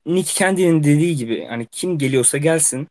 Nick 0.07 0.33
kendinin 0.35 0.85
dediği 0.85 1.16
gibi 1.16 1.46
hani 1.46 1.66
kim 1.66 1.99
geliyorsa 1.99 2.38
gelsin. 2.38 2.88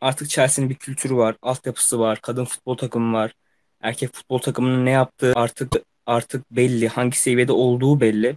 Artık 0.00 0.28
Chelsea'nin 0.30 0.70
bir 0.70 0.74
kültürü 0.74 1.16
var, 1.16 1.36
altyapısı 1.42 2.00
var, 2.00 2.20
kadın 2.22 2.44
futbol 2.44 2.76
takımı 2.76 3.16
var. 3.16 3.34
Erkek 3.80 4.14
futbol 4.14 4.38
takımının 4.38 4.86
ne 4.86 4.90
yaptığı 4.90 5.32
artık 5.36 5.72
artık 6.06 6.50
belli, 6.50 6.88
hangi 6.88 7.18
seviyede 7.18 7.52
olduğu 7.52 8.00
belli. 8.00 8.36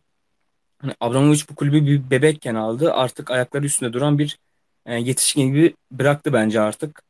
Hani 0.80 0.94
Abramovich 1.00 1.50
bu 1.50 1.56
kulübü 1.56 1.86
bir 1.86 2.10
bebekken 2.10 2.56
aldı. 2.56 2.94
Artık 2.94 3.32
ayakları 3.32 3.66
üstünde 3.66 3.94
duran 3.94 4.20
bir 4.20 4.38
e, 4.86 4.96
yetişkin 4.96 5.48
gibi 5.48 5.76
bıraktı 5.92 6.34
bence 6.34 6.62
artık. 6.62 7.02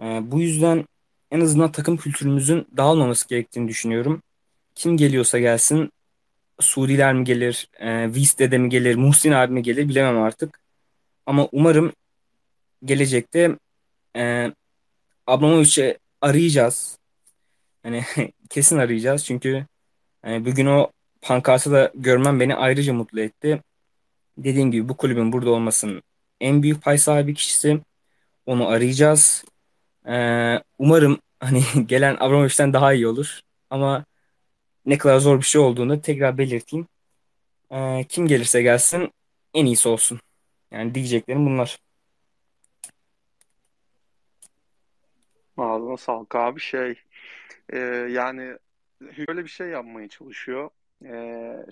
Bu 0.00 0.40
yüzden 0.40 0.84
en 1.30 1.40
azından 1.40 1.72
takım 1.72 1.96
kültürümüzün 1.96 2.66
dağılmaması 2.76 3.28
gerektiğini 3.28 3.68
düşünüyorum 3.68 4.22
kim 4.78 4.96
geliyorsa 4.96 5.38
gelsin 5.38 5.92
Suudiler 6.60 7.14
mi 7.14 7.24
gelir, 7.24 7.68
e, 7.80 8.14
Viste 8.14 8.58
mi 8.58 8.68
gelir, 8.68 8.94
Muhsin 8.96 9.32
abi 9.32 9.52
mi 9.52 9.62
gelir 9.62 9.88
bilemem 9.88 10.22
artık. 10.22 10.60
Ama 11.26 11.48
umarım 11.52 11.92
gelecekte 12.84 13.56
e, 14.16 14.52
Abramovich'i 15.26 15.98
arayacağız. 16.20 16.98
Hani 17.82 18.04
kesin 18.50 18.78
arayacağız 18.78 19.24
çünkü 19.24 19.66
yani 20.24 20.44
bugün 20.46 20.66
o 20.66 20.90
pankartı 21.22 21.72
da 21.72 21.92
görmem 21.94 22.40
beni 22.40 22.54
ayrıca 22.54 22.94
mutlu 22.94 23.20
etti. 23.20 23.62
Dediğim 24.38 24.70
gibi 24.72 24.88
bu 24.88 24.96
kulübün 24.96 25.32
burada 25.32 25.50
olmasının 25.50 26.02
en 26.40 26.62
büyük 26.62 26.82
pay 26.82 26.98
sahibi 26.98 27.34
kişisi. 27.34 27.80
Onu 28.46 28.68
arayacağız. 28.68 29.44
Ee, 30.08 30.62
umarım 30.78 31.20
hani 31.40 31.62
gelen 31.86 32.16
Abramovich'ten 32.20 32.72
daha 32.72 32.94
iyi 32.94 33.06
olur. 33.08 33.40
Ama 33.70 34.04
ne 34.88 34.98
kadar 34.98 35.18
zor 35.18 35.38
bir 35.38 35.44
şey 35.44 35.60
olduğunu 35.60 36.02
tekrar 36.02 36.38
belirteyim. 36.38 36.86
Ee, 37.70 38.04
kim 38.08 38.26
gelirse 38.26 38.62
gelsin 38.62 39.12
en 39.54 39.66
iyisi 39.66 39.88
olsun. 39.88 40.20
Yani 40.70 40.94
diyeceklerim 40.94 41.46
bunlar. 41.46 41.78
Ağzına 45.56 45.96
sağlık 45.96 46.34
abi 46.34 46.60
şey 46.60 46.94
e, 47.72 47.78
yani 48.10 48.58
böyle 49.28 49.44
bir 49.44 49.48
şey 49.48 49.68
yapmaya 49.68 50.08
çalışıyor. 50.08 50.70
E, 51.04 51.12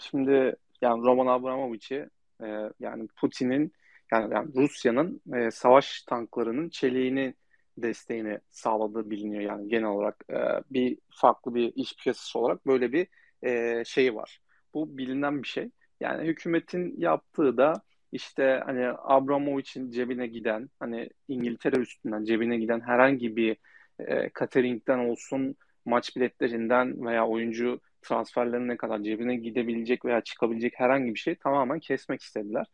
şimdi 0.03 0.57
yani 0.83 1.03
Roman 1.03 1.27
Abramovich'i 1.27 2.09
e, 2.43 2.47
yani 2.81 3.09
Putin'in 3.09 3.73
yani, 4.13 4.35
yani 4.35 4.55
Rusya'nın 4.55 5.21
e, 5.35 5.51
savaş 5.51 6.03
tanklarının 6.03 6.69
çeliğini 6.69 7.35
desteğini 7.79 8.39
sağladığı 8.51 9.11
biliniyor 9.11 9.43
yani 9.43 9.69
genel 9.69 9.89
olarak 9.89 10.25
e, 10.31 10.37
bir 10.71 10.99
farklı 11.11 11.55
bir 11.55 11.73
iş 11.75 11.97
piyasası 11.97 12.39
olarak 12.39 12.67
böyle 12.67 12.93
bir 12.93 13.07
e, 13.43 13.85
şeyi 13.85 14.15
var. 14.15 14.41
Bu 14.75 14.99
bilinen 14.99 15.43
bir 15.43 15.49
şey. 15.49 15.71
Yani 16.01 16.29
hükümetin 16.29 16.95
yaptığı 17.01 17.57
da 17.57 17.75
işte 18.13 18.63
hani 18.67 18.87
Abramovich'in 18.99 19.91
cebine 19.91 20.27
giden 20.27 20.71
hani 20.81 21.11
İngiltere 21.29 21.81
üstünden 21.81 22.25
cebine 22.25 22.59
giden 22.59 22.81
herhangi 22.81 23.37
bir 23.37 23.57
e, 24.01 24.31
catering'den 24.39 24.99
olsun 24.99 25.57
maç 25.85 26.17
biletlerinden 26.17 27.07
veya 27.07 27.27
oyuncu 27.27 27.81
transferlerine 28.03 28.77
kadar 28.77 29.03
cebine 29.03 29.37
gidebilecek 29.37 30.05
veya 30.05 30.21
çıkabilecek 30.21 30.73
herhangi 30.77 31.15
bir 31.15 31.19
şey 31.19 31.35
tamamen 31.35 31.81
kesmek 31.81 32.21
istediler. 32.21 32.67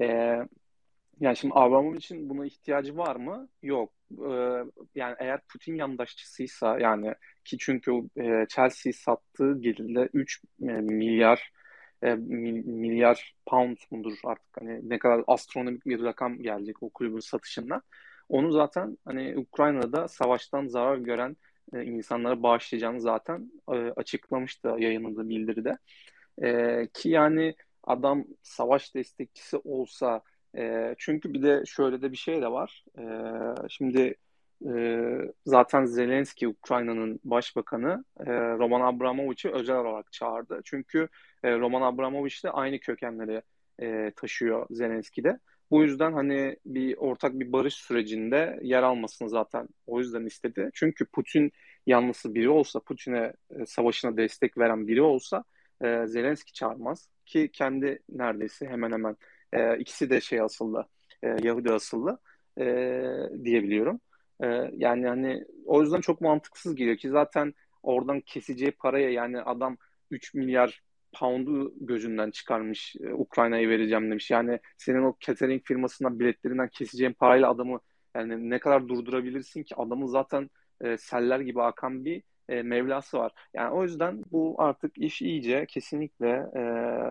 E, 0.00 0.06
yani 1.20 1.36
şimdi 1.36 1.54
Abramovich'in 1.56 2.28
buna 2.28 2.46
ihtiyacı 2.46 2.96
var 2.96 3.16
mı? 3.16 3.48
Yok. 3.62 3.92
Ee, 4.18 4.64
yani 4.94 5.16
eğer 5.18 5.40
Putin 5.52 5.74
yandaşçısıysa 5.74 6.78
yani 6.78 7.14
ki 7.44 7.56
çünkü 7.60 7.92
e, 8.16 8.46
Chelsea'yi 8.48 8.92
sattığı 8.92 9.60
gelirde 9.60 10.08
3 10.12 10.40
e, 10.62 10.64
milyar 10.66 11.52
e, 12.02 12.14
milyar 12.14 13.34
pound 13.46 13.76
mudur 13.90 14.18
artık 14.24 14.60
hani 14.60 14.88
ne 14.90 14.98
kadar 14.98 15.24
astronomik 15.26 15.86
bir 15.86 16.02
rakam 16.02 16.38
gelecek 16.38 16.82
o 16.82 16.90
kulübün 16.90 17.20
satışında. 17.20 17.82
Onu 18.28 18.52
zaten 18.52 18.98
hani 19.04 19.38
Ukrayna'da 19.38 20.08
savaştan 20.08 20.66
zarar 20.66 20.96
gören 20.96 21.36
e, 21.74 21.84
insanlara 21.84 22.42
bağışlayacağını 22.42 23.00
zaten 23.00 23.52
e, 23.68 23.72
açıklamıştı 23.72 24.68
yayınladığı 24.78 25.28
bildiride. 25.28 25.78
E, 26.42 26.88
ki 26.94 27.08
yani 27.08 27.54
adam 27.84 28.24
savaş 28.42 28.94
destekçisi 28.94 29.56
olsa 29.56 30.22
e, 30.56 30.94
çünkü 30.98 31.34
bir 31.34 31.42
de 31.42 31.62
şöyle 31.66 32.02
de 32.02 32.12
bir 32.12 32.16
şey 32.16 32.42
de 32.42 32.48
var. 32.52 32.84
E, 32.98 33.04
şimdi 33.68 34.14
e, 34.66 35.08
zaten 35.46 35.84
Zelenski 35.84 36.48
Ukrayna'nın 36.48 37.20
başbakanı 37.24 38.04
e, 38.20 38.32
Roman 38.32 38.80
Abramovich'i 38.80 39.50
özel 39.50 39.76
olarak 39.76 40.12
çağırdı. 40.12 40.60
Çünkü 40.64 41.08
e, 41.42 41.58
Roman 41.58 41.82
Abramovich 41.82 42.44
de 42.44 42.50
aynı 42.50 42.78
kökenleri 42.78 43.42
e, 43.82 44.12
taşıyor 44.16 44.66
Zelenski'de. 44.70 45.38
Bu 45.70 45.82
yüzden 45.82 46.12
hani 46.12 46.56
bir 46.66 46.96
ortak 46.96 47.40
bir 47.40 47.52
barış 47.52 47.74
sürecinde 47.74 48.58
yer 48.62 48.82
almasını 48.82 49.28
zaten 49.28 49.68
o 49.86 49.98
yüzden 49.98 50.26
istedi. 50.26 50.70
Çünkü 50.74 51.04
Putin 51.04 51.52
yanlısı 51.86 52.34
biri 52.34 52.48
olsa, 52.48 52.80
Putin'e 52.80 53.32
savaşına 53.66 54.16
destek 54.16 54.58
veren 54.58 54.88
biri 54.88 55.02
olsa 55.02 55.44
e, 55.82 56.06
Zelenski 56.06 56.52
çağırmaz 56.52 57.08
ki 57.26 57.50
kendi 57.52 58.02
neredeyse 58.08 58.66
hemen 58.66 58.92
hemen 58.92 59.16
e, 59.52 59.78
ikisi 59.78 60.10
de 60.10 60.20
şey 60.20 60.40
asıllı, 60.40 60.86
e, 61.22 61.28
Yahudi 61.42 61.72
asıllı 61.72 62.18
e, 62.58 62.64
diyebiliyorum. 63.44 64.00
E, 64.42 64.46
yani 64.76 65.08
hani 65.08 65.44
o 65.66 65.82
yüzden 65.82 66.00
çok 66.00 66.20
mantıksız 66.20 66.74
geliyor 66.74 66.96
ki 66.96 67.08
zaten 67.08 67.54
oradan 67.82 68.20
keseceği 68.20 68.72
paraya 68.72 69.10
yani 69.10 69.42
adam 69.42 69.76
3 70.10 70.34
milyar 70.34 70.82
pound'u 71.12 71.74
gözünden 71.80 72.30
çıkarmış 72.30 72.96
e, 73.00 73.12
Ukrayna'ya 73.14 73.68
vereceğim 73.68 74.10
demiş. 74.10 74.30
Yani 74.30 74.58
senin 74.78 75.02
o 75.02 75.16
catering 75.20 75.64
firmasından 75.64 76.20
biletlerinden 76.20 76.68
keseceğin 76.68 77.12
parayla 77.12 77.50
adamı 77.50 77.80
yani 78.16 78.50
ne 78.50 78.58
kadar 78.58 78.88
durdurabilirsin 78.88 79.62
ki 79.62 79.74
adamın 79.76 80.06
zaten 80.06 80.50
e, 80.80 80.96
seller 80.96 81.40
gibi 81.40 81.62
akan 81.62 82.04
bir 82.04 82.22
e, 82.48 82.62
Mevlası 82.62 83.18
var. 83.18 83.32
Yani 83.54 83.74
o 83.74 83.82
yüzden 83.82 84.22
bu 84.32 84.54
artık 84.58 84.98
iş 84.98 85.22
iyice 85.22 85.66
kesinlikle 85.66 86.28
e, 86.54 86.60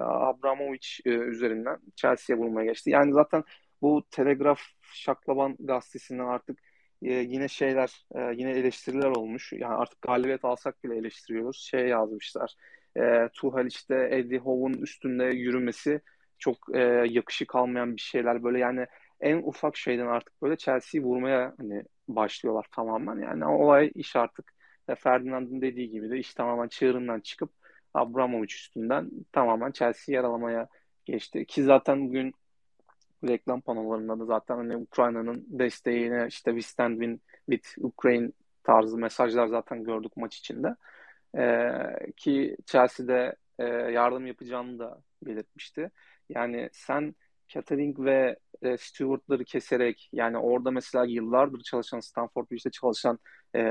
Abramovich 0.03 0.87
e, 1.05 1.09
üzerinden 1.09 1.77
Chelsea'ye 1.95 2.39
vurmaya 2.39 2.65
geçti. 2.65 2.89
Yani 2.89 3.13
zaten 3.13 3.43
bu 3.81 4.03
Telegraf 4.11 4.61
Şaklaban 4.93 5.55
gazetesinden 5.59 6.25
artık 6.25 6.59
e, 7.01 7.13
yine 7.13 7.47
şeyler, 7.47 8.05
e, 8.15 8.19
yine 8.35 8.51
eleştiriler 8.51 9.09
olmuş. 9.09 9.53
Yani 9.53 9.75
artık 9.75 10.01
galibiyet 10.01 10.45
alsak 10.45 10.83
bile 10.83 10.97
eleştiriyoruz. 10.97 11.57
Şey 11.57 11.87
yazmışlar. 11.87 12.55
E, 12.97 13.29
Tuhal 13.33 13.65
işte 13.67 14.09
Eddie 14.11 14.39
Howe'un 14.39 14.81
üstünde 14.81 15.23
yürümesi 15.23 16.01
çok 16.39 16.57
e, 16.75 16.79
yakışık 17.09 17.55
almayan 17.55 17.95
bir 17.95 18.01
şeyler. 18.01 18.43
Böyle 18.43 18.59
yani 18.59 18.87
en 19.21 19.37
ufak 19.37 19.77
şeyden 19.77 20.07
artık 20.07 20.41
böyle 20.41 20.57
Chelsea'yi 20.57 21.05
vurmaya 21.05 21.53
hani 21.57 21.83
başlıyorlar 22.07 22.65
tamamen. 22.71 23.19
Yani 23.21 23.45
olay 23.45 23.91
iş 23.95 24.15
artık 24.15 24.53
Ferdinand'ın 24.95 25.61
dediği 25.61 25.89
gibi 25.89 26.09
de 26.09 26.19
iş 26.19 26.33
tamamen 26.33 26.67
çığırından 26.67 27.19
çıkıp 27.19 27.51
Abramovich 27.93 28.55
üstünden 28.55 29.11
tamamen 29.31 29.71
Chelsea 29.71 30.15
yaralamaya 30.15 30.67
geçti. 31.05 31.45
Ki 31.45 31.63
zaten 31.63 32.07
bugün 32.07 32.33
reklam 33.27 33.61
panolarında 33.61 34.19
da 34.19 34.25
zaten 34.25 34.55
hani 34.55 34.77
Ukrayna'nın 34.77 35.45
desteğine 35.47 36.25
işte 36.29 36.51
we 36.51 36.61
stand 36.61 37.01
with 37.49 37.77
Ukraine 37.77 38.31
tarzı 38.63 38.97
mesajlar 38.97 39.47
zaten 39.47 39.83
gördük 39.83 40.17
maç 40.17 40.37
içinde. 40.37 40.75
Ee, 41.37 42.11
ki 42.17 42.57
Chelsea'de 42.65 43.35
e, 43.59 43.65
yardım 43.65 44.27
yapacağını 44.27 44.79
da 44.79 45.01
belirtmişti. 45.25 45.91
Yani 46.29 46.69
sen 46.73 47.15
catering 47.53 47.99
ve 47.99 48.37
e, 48.61 48.77
stewardları 48.77 49.43
keserek 49.43 50.09
yani 50.13 50.37
orada 50.37 50.71
mesela 50.71 51.05
yıllardır 51.05 51.59
çalışan 51.61 51.99
Stanford 51.99 52.51
Bridge'de 52.51 52.71
çalışan 52.71 53.19
e, 53.55 53.61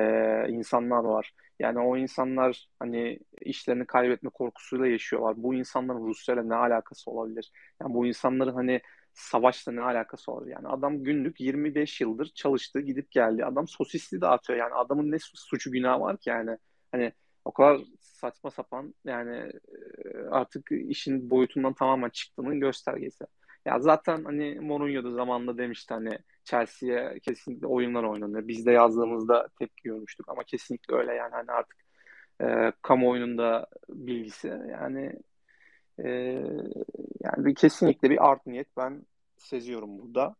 insanlar 0.48 1.04
var. 1.04 1.32
Yani 1.58 1.78
o 1.80 1.96
insanlar 1.96 2.68
hani 2.78 3.18
işlerini 3.40 3.86
kaybetme 3.86 4.30
korkusuyla 4.30 4.86
yaşıyorlar. 4.86 5.34
Bu 5.42 5.54
insanların 5.54 6.06
Rusya'yla 6.06 6.42
ne 6.44 6.54
alakası 6.54 7.10
olabilir? 7.10 7.52
Yani 7.82 7.94
bu 7.94 8.06
insanların 8.06 8.54
hani 8.54 8.80
savaşla 9.12 9.72
ne 9.72 9.80
alakası 9.80 10.32
olabilir? 10.32 10.54
Yani 10.54 10.68
adam 10.68 11.04
günlük 11.04 11.40
25 11.40 12.00
yıldır 12.00 12.26
çalıştı, 12.34 12.80
gidip 12.80 13.10
geldi. 13.10 13.44
Adam 13.44 13.68
sosisli 13.68 14.20
dağıtıyor. 14.20 14.58
Yani 14.58 14.74
adamın 14.74 15.10
ne 15.10 15.16
suçu 15.34 15.72
günah 15.72 16.00
var 16.00 16.16
ki 16.18 16.30
yani? 16.30 16.58
Hani 16.92 17.12
o 17.44 17.52
kadar 17.52 17.80
saçma 18.00 18.50
sapan 18.50 18.94
yani 19.04 19.52
e, 20.04 20.18
artık 20.30 20.72
işin 20.72 21.30
boyutundan 21.30 21.74
tamamen 21.74 22.10
çıktığının 22.10 22.60
göstergesi. 22.60 23.24
Ya 23.66 23.80
zaten 23.80 24.24
hani 24.24 24.60
Mourinho 24.60 25.04
da 25.04 25.10
zamanında 25.10 25.58
demişti 25.58 25.94
hani 25.94 26.18
Chelsea'ye 26.44 27.18
kesinlikle 27.18 27.66
oyunlar 27.66 28.02
oynanıyor. 28.04 28.48
Biz 28.48 28.66
de 28.66 28.72
yazdığımızda 28.72 29.48
tepki 29.58 29.82
görmüştük 29.82 30.28
ama 30.28 30.44
kesinlikle 30.44 30.94
öyle 30.94 31.14
yani 31.14 31.32
hani 31.32 31.50
artık 31.50 31.76
e, 32.42 32.72
kamuoyunun 32.82 33.64
bilgisi 33.88 34.48
yani 34.48 35.12
e, 36.04 36.08
yani 37.20 37.44
bir 37.46 37.54
kesinlikle 37.54 38.10
bir 38.10 38.30
art 38.30 38.46
niyet 38.46 38.68
ben 38.76 39.02
seziyorum 39.36 39.98
burada. 39.98 40.34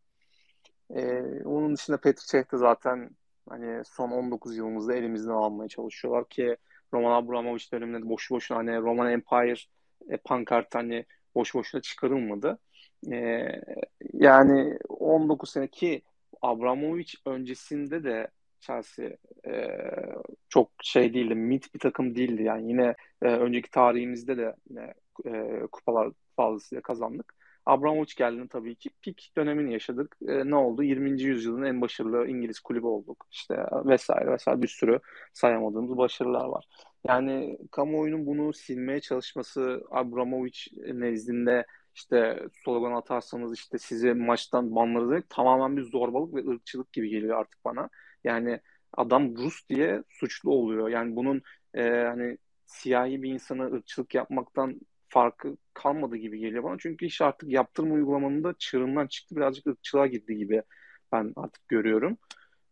E, 0.95 1.21
onun 1.43 1.75
dışında 1.75 1.97
Petr 2.01 2.21
Cech 2.31 2.51
de 2.51 2.57
zaten 2.57 3.09
hani 3.49 3.85
son 3.85 4.11
19 4.11 4.57
yılımızda 4.57 4.95
elimizden 4.95 5.31
almaya 5.31 5.67
çalışıyorlar 5.67 6.29
ki 6.29 6.57
Roman 6.93 7.11
Abramovich 7.11 7.73
döneminde 7.73 8.09
boşu 8.09 8.35
boşuna 8.35 8.57
hani 8.57 8.77
Roman 8.77 9.11
Empire 9.11 9.55
e, 10.09 10.17
pankart 10.17 10.75
hani 10.75 11.05
boş 11.35 11.55
boşuna 11.55 11.81
çıkarılmadı. 11.81 12.59
E, 13.11 13.47
yani 14.13 14.77
19 14.89 15.49
seneki 15.49 16.01
Abramovich 16.41 17.15
öncesinde 17.25 18.03
de 18.03 18.27
Chelsea 18.59 19.09
e, 19.47 19.67
çok 20.49 20.71
şey 20.83 21.13
değildi, 21.13 21.35
mit 21.35 21.73
bir 21.73 21.79
takım 21.79 22.15
değildi. 22.15 22.43
Yani 22.43 22.69
yine 22.69 22.95
e, 23.21 23.27
önceki 23.27 23.69
tarihimizde 23.71 24.37
de 24.37 24.55
yine 24.69 24.93
e, 25.25 25.61
kupalar 25.71 26.11
fazlasıyla 26.35 26.81
kazandık. 26.81 27.33
Abramovich 27.65 28.15
geldiğinde 28.15 28.47
tabii 28.47 28.75
ki 28.75 28.89
pik 29.01 29.31
dönemini 29.37 29.73
yaşadık. 29.73 30.17
E, 30.27 30.49
ne 30.49 30.55
oldu? 30.55 30.83
20. 30.83 31.21
yüzyılın 31.21 31.63
en 31.63 31.81
başarılı 31.81 32.27
İngiliz 32.27 32.59
kulübü 32.59 32.85
olduk. 32.85 33.27
İşte 33.31 33.55
vesaire 33.85 34.31
vesaire 34.31 34.61
bir 34.61 34.67
sürü 34.67 34.99
sayamadığımız 35.33 35.97
başarılar 35.97 36.45
var. 36.45 36.65
Yani 37.07 37.57
kamuoyunun 37.71 38.25
bunu 38.25 38.53
silmeye 38.53 39.01
çalışması 39.01 39.83
Abramovich 39.91 40.67
nezdinde 40.93 41.65
işte 41.95 42.47
slogan 42.65 42.91
atarsanız 42.91 43.53
işte 43.53 43.77
sizi 43.77 44.13
maçtan 44.13 44.75
banlarız 44.75 45.23
tamamen 45.29 45.77
bir 45.77 45.83
zorbalık 45.83 46.35
ve 46.35 46.51
ırkçılık 46.51 46.93
gibi 46.93 47.09
geliyor 47.09 47.37
artık 47.39 47.65
bana. 47.65 47.89
Yani 48.23 48.59
adam 48.93 49.37
Rus 49.37 49.69
diye 49.69 50.03
suçlu 50.09 50.51
oluyor. 50.51 50.89
Yani 50.89 51.15
bunun 51.15 51.41
e, 51.73 51.81
hani 51.89 52.37
siyahi 52.65 53.23
bir 53.23 53.33
insana 53.33 53.65
ırkçılık 53.65 54.15
yapmaktan 54.15 54.81
farkı 55.09 55.57
kalmadı 55.73 56.15
gibi 56.15 56.39
geliyor 56.39 56.63
bana. 56.63 56.77
Çünkü 56.79 57.05
iş 57.05 57.21
artık 57.21 57.49
yaptırma 57.51 57.93
uygulamanın 57.95 58.43
da 58.43 58.53
çığırından 58.59 59.07
çıktı. 59.07 59.35
Birazcık 59.35 59.67
ırkçılığa 59.67 60.07
girdi 60.07 60.37
gibi 60.37 60.63
ben 61.11 61.33
artık 61.35 61.67
görüyorum. 61.67 62.17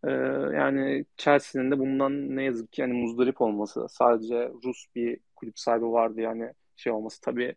Ee, 0.08 0.12
yani 0.56 1.06
Chelsea'nin 1.18 1.72
de 1.72 1.80
bundan 1.80 2.36
ne 2.36 2.44
yazık 2.44 2.72
ki 2.74 2.82
yani 2.82 2.94
muzdarip 2.94 3.42
olması. 3.42 3.88
Sadece 3.90 4.52
Rus 4.66 4.86
bir 4.96 5.20
kulüp 5.36 5.60
sahibi 5.60 5.86
vardı 5.86 6.22
yani 6.22 6.54
şey 6.76 6.94
olması. 6.94 7.22
Tabii 7.22 7.56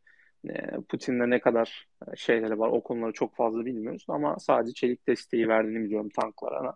e, 0.48 0.80
Putin'le 0.88 1.30
ne 1.30 1.40
kadar 1.40 1.88
e, 2.06 2.16
şeyleri 2.16 2.58
var 2.58 2.68
o 2.68 2.82
konuları 2.82 3.12
çok 3.12 3.36
fazla 3.36 3.64
bilmiyoruz 3.64 4.04
ama 4.08 4.38
sadece 4.38 4.72
çelik 4.72 5.08
desteği 5.08 5.48
verdiğini 5.48 5.84
biliyorum 5.84 6.08
tanklara. 6.08 6.74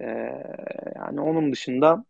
E, 0.00 0.06
yani 0.96 1.20
onun 1.20 1.52
dışında 1.52 2.04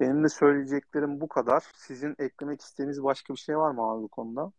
benim 0.00 0.24
de 0.24 0.28
söyleyeceklerim 0.28 1.20
bu 1.20 1.28
kadar. 1.28 1.62
Sizin 1.74 2.16
eklemek 2.18 2.60
istediğiniz 2.60 3.02
başka 3.02 3.34
bir 3.34 3.38
şey 3.38 3.58
var 3.58 3.70
mı 3.70 3.82
abi 3.82 4.02
bu 4.02 4.08
konuda? 4.08 4.52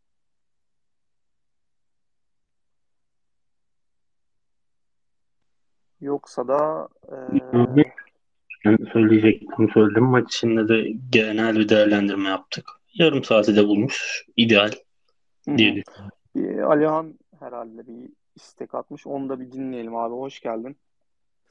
Yoksa 6.01 6.47
da 6.47 6.89
e... 7.11 7.15
söyleyecektim 8.93 9.69
söyledim. 9.73 10.03
Maç 10.03 10.35
içinde 10.35 10.67
de 10.67 10.93
genel 11.09 11.55
bir 11.55 11.69
değerlendirme 11.69 12.29
yaptık. 12.29 12.80
Yarım 12.93 13.23
saati 13.23 13.55
de 13.55 13.67
bulmuş. 13.67 14.25
İdeal 14.37 14.71
diye 16.35 16.63
Alihan 16.63 17.19
herhalde 17.39 17.87
bir 17.87 18.09
istek 18.35 18.75
atmış. 18.75 19.07
Onu 19.07 19.29
da 19.29 19.39
bir 19.39 19.51
dinleyelim 19.51 19.95
abi. 19.95 20.15
Hoş 20.15 20.39
geldin. 20.39 20.77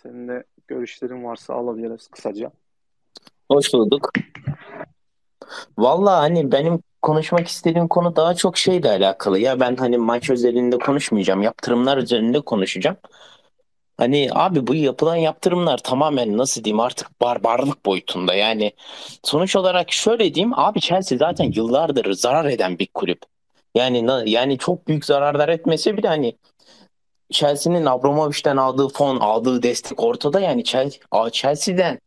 Senin 0.03 0.29
de 0.29 0.45
görüşlerin 0.69 1.25
varsa 1.25 1.55
alabiliriz 1.55 2.09
kısaca. 2.09 2.53
Hoş 3.51 3.73
bulduk. 3.73 4.11
Valla 5.79 6.21
hani 6.21 6.53
benim 6.53 6.83
konuşmak 7.03 7.49
istediğim 7.49 7.89
konu 7.89 8.17
daha 8.17 8.35
çok 8.35 8.57
şeyle 8.57 8.91
alakalı. 8.91 9.39
Ya 9.39 9.61
ben 9.61 9.77
hani 9.77 9.99
maç 9.99 10.31
özelinde 10.31 10.79
konuşmayacağım. 10.79 11.43
Yaptırımlar 11.43 11.99
üzerinde 11.99 12.41
konuşacağım. 12.41 12.97
Hani 14.01 14.29
abi 14.33 14.67
bu 14.67 14.75
yapılan 14.75 15.17
yaptırımlar 15.17 15.79
tamamen 15.79 16.39
nasıl 16.39 16.65
diyeyim 16.65 16.81
artık 16.81 17.21
barbarlık 17.21 17.87
boyutunda. 17.87 18.35
Yani 18.35 18.73
sonuç 19.25 19.57
olarak 19.57 19.93
şöyle 19.93 20.35
diyeyim 20.35 20.59
abi 20.59 20.81
Chelsea 20.81 21.19
zaten 21.19 21.53
yıllardır 21.55 22.13
zarar 22.13 22.45
eden 22.45 22.79
bir 22.79 22.87
kulüp. 22.95 23.19
Yani 23.75 24.31
yani 24.31 24.59
çok 24.59 24.89
büyük 24.89 25.05
zararlar 25.05 25.49
etmesi 25.49 25.97
bile 25.97 26.09
hani 26.09 26.37
Chelsea'nin 27.31 27.87
Abramovich'ten 27.87 28.57
aldığı 28.57 28.89
fon, 28.89 29.17
aldığı 29.17 29.63
destek 29.63 30.03
ortada 30.03 30.41
yani 30.41 30.65
Chelsea'den 31.33 31.99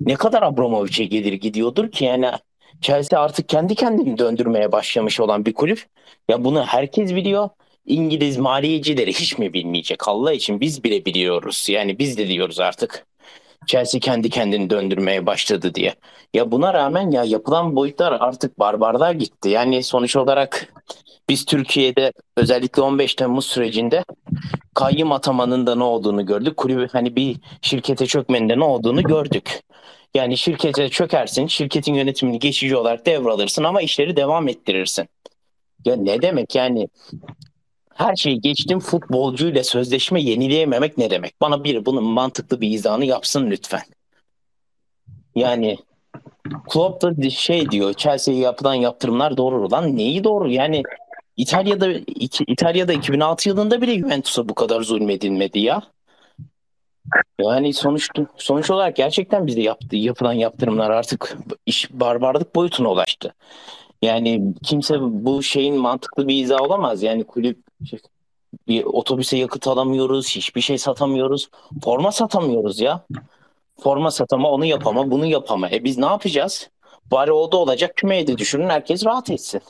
ne 0.00 0.14
kadar 0.14 0.42
Abramovich'e 0.42 1.04
gelir 1.04 1.32
gidiyordur 1.32 1.90
ki 1.90 2.04
yani 2.04 2.30
Chelsea 2.80 3.20
artık 3.20 3.48
kendi 3.48 3.74
kendini 3.74 4.18
döndürmeye 4.18 4.72
başlamış 4.72 5.20
olan 5.20 5.44
bir 5.46 5.54
kulüp. 5.54 5.86
Ya 6.28 6.44
bunu 6.44 6.64
herkes 6.64 7.14
biliyor. 7.14 7.48
İngiliz 7.86 8.36
maliyecileri 8.36 9.12
hiç 9.12 9.38
mi 9.38 9.52
bilmeyecek? 9.52 10.08
Allah 10.08 10.32
için 10.32 10.60
biz 10.60 10.84
bile 10.84 11.04
biliyoruz. 11.04 11.66
Yani 11.68 11.98
biz 11.98 12.18
de 12.18 12.28
diyoruz 12.28 12.60
artık. 12.60 13.06
Chelsea 13.66 14.00
kendi 14.00 14.30
kendini 14.30 14.70
döndürmeye 14.70 15.26
başladı 15.26 15.74
diye. 15.74 15.94
Ya 16.34 16.52
buna 16.52 16.74
rağmen 16.74 17.10
ya 17.10 17.24
yapılan 17.24 17.76
boyutlar 17.76 18.12
artık 18.20 18.58
barbarlığa 18.58 19.12
gitti. 19.12 19.48
Yani 19.48 19.82
sonuç 19.82 20.16
olarak 20.16 20.72
biz 21.28 21.44
Türkiye'de 21.44 22.12
özellikle 22.36 22.82
15 22.82 23.14
Temmuz 23.14 23.46
sürecinde 23.46 24.04
kayyım 24.74 25.12
atamanın 25.12 25.66
da 25.66 25.74
ne 25.74 25.84
olduğunu 25.84 26.26
gördük. 26.26 26.56
Kulübü 26.56 26.88
hani 26.92 27.16
bir 27.16 27.36
şirkete 27.62 28.06
çökmenin 28.06 28.48
de 28.48 28.58
ne 28.58 28.64
olduğunu 28.64 29.02
gördük. 29.02 29.60
Yani 30.14 30.36
şirkete 30.36 30.88
çökersin, 30.88 31.46
şirketin 31.46 31.94
yönetimini 31.94 32.38
geçici 32.38 32.76
olarak 32.76 33.06
devralırsın 33.06 33.64
ama 33.64 33.82
işleri 33.82 34.16
devam 34.16 34.48
ettirirsin. 34.48 35.08
Ya 35.84 35.96
ne 35.96 36.22
demek 36.22 36.54
yani 36.54 36.88
her 38.00 38.16
şeyi 38.16 38.40
geçtim 38.40 38.80
futbolcuyla 38.80 39.64
sözleşme 39.64 40.22
yenileyememek 40.22 40.98
ne 40.98 41.10
demek? 41.10 41.40
Bana 41.40 41.64
bir 41.64 41.86
bunun 41.86 42.04
mantıklı 42.04 42.60
bir 42.60 42.70
izahını 42.70 43.04
yapsın 43.04 43.50
lütfen. 43.50 43.82
Yani 45.34 45.78
Klopp 46.70 47.02
da 47.02 47.30
şey 47.30 47.70
diyor 47.70 47.94
Chelsea'ye 47.94 48.40
yapılan 48.40 48.74
yaptırımlar 48.74 49.36
doğru. 49.36 49.70
Lan 49.70 49.96
neyi 49.96 50.24
doğru? 50.24 50.50
Yani 50.50 50.82
İtalya'da 51.36 51.88
İtalya'da 52.46 52.92
2006 52.92 53.48
yılında 53.48 53.82
bile 53.82 53.98
Juventus'a 53.98 54.48
bu 54.48 54.54
kadar 54.54 54.80
zulmedilmedi 54.80 55.58
ya. 55.58 55.82
Yani 57.40 57.72
sonuç 57.74 58.08
sonuç 58.36 58.70
olarak 58.70 58.96
gerçekten 58.96 59.46
bize 59.46 59.62
yaptı, 59.62 59.96
yapılan 59.96 60.32
yaptırımlar 60.32 60.90
artık 60.90 61.36
iş 61.66 61.90
barbarlık 61.92 62.54
boyutuna 62.54 62.90
ulaştı. 62.90 63.34
Yani 64.02 64.54
kimse 64.62 64.96
bu 65.00 65.42
şeyin 65.42 65.76
mantıklı 65.76 66.28
bir 66.28 66.42
izah 66.42 66.60
olamaz. 66.60 67.02
Yani 67.02 67.24
kulüp 67.24 67.69
bir 68.68 68.84
otobüse 68.84 69.36
yakıt 69.36 69.66
alamıyoruz, 69.66 70.28
hiçbir 70.28 70.60
şey 70.60 70.78
satamıyoruz. 70.78 71.50
Forma 71.84 72.12
satamıyoruz 72.12 72.80
ya. 72.80 73.06
Forma 73.80 74.10
satama, 74.10 74.50
onu 74.50 74.64
yapama, 74.64 75.10
bunu 75.10 75.26
yapama. 75.26 75.70
E 75.70 75.84
biz 75.84 75.98
ne 75.98 76.06
yapacağız? 76.06 76.70
Bari 77.10 77.32
o 77.32 77.36
olacak 77.36 77.96
kümeyi 77.96 78.26
de 78.26 78.38
düşürün, 78.38 78.68
herkes 78.68 79.04
rahat 79.04 79.30
etsin. 79.30 79.62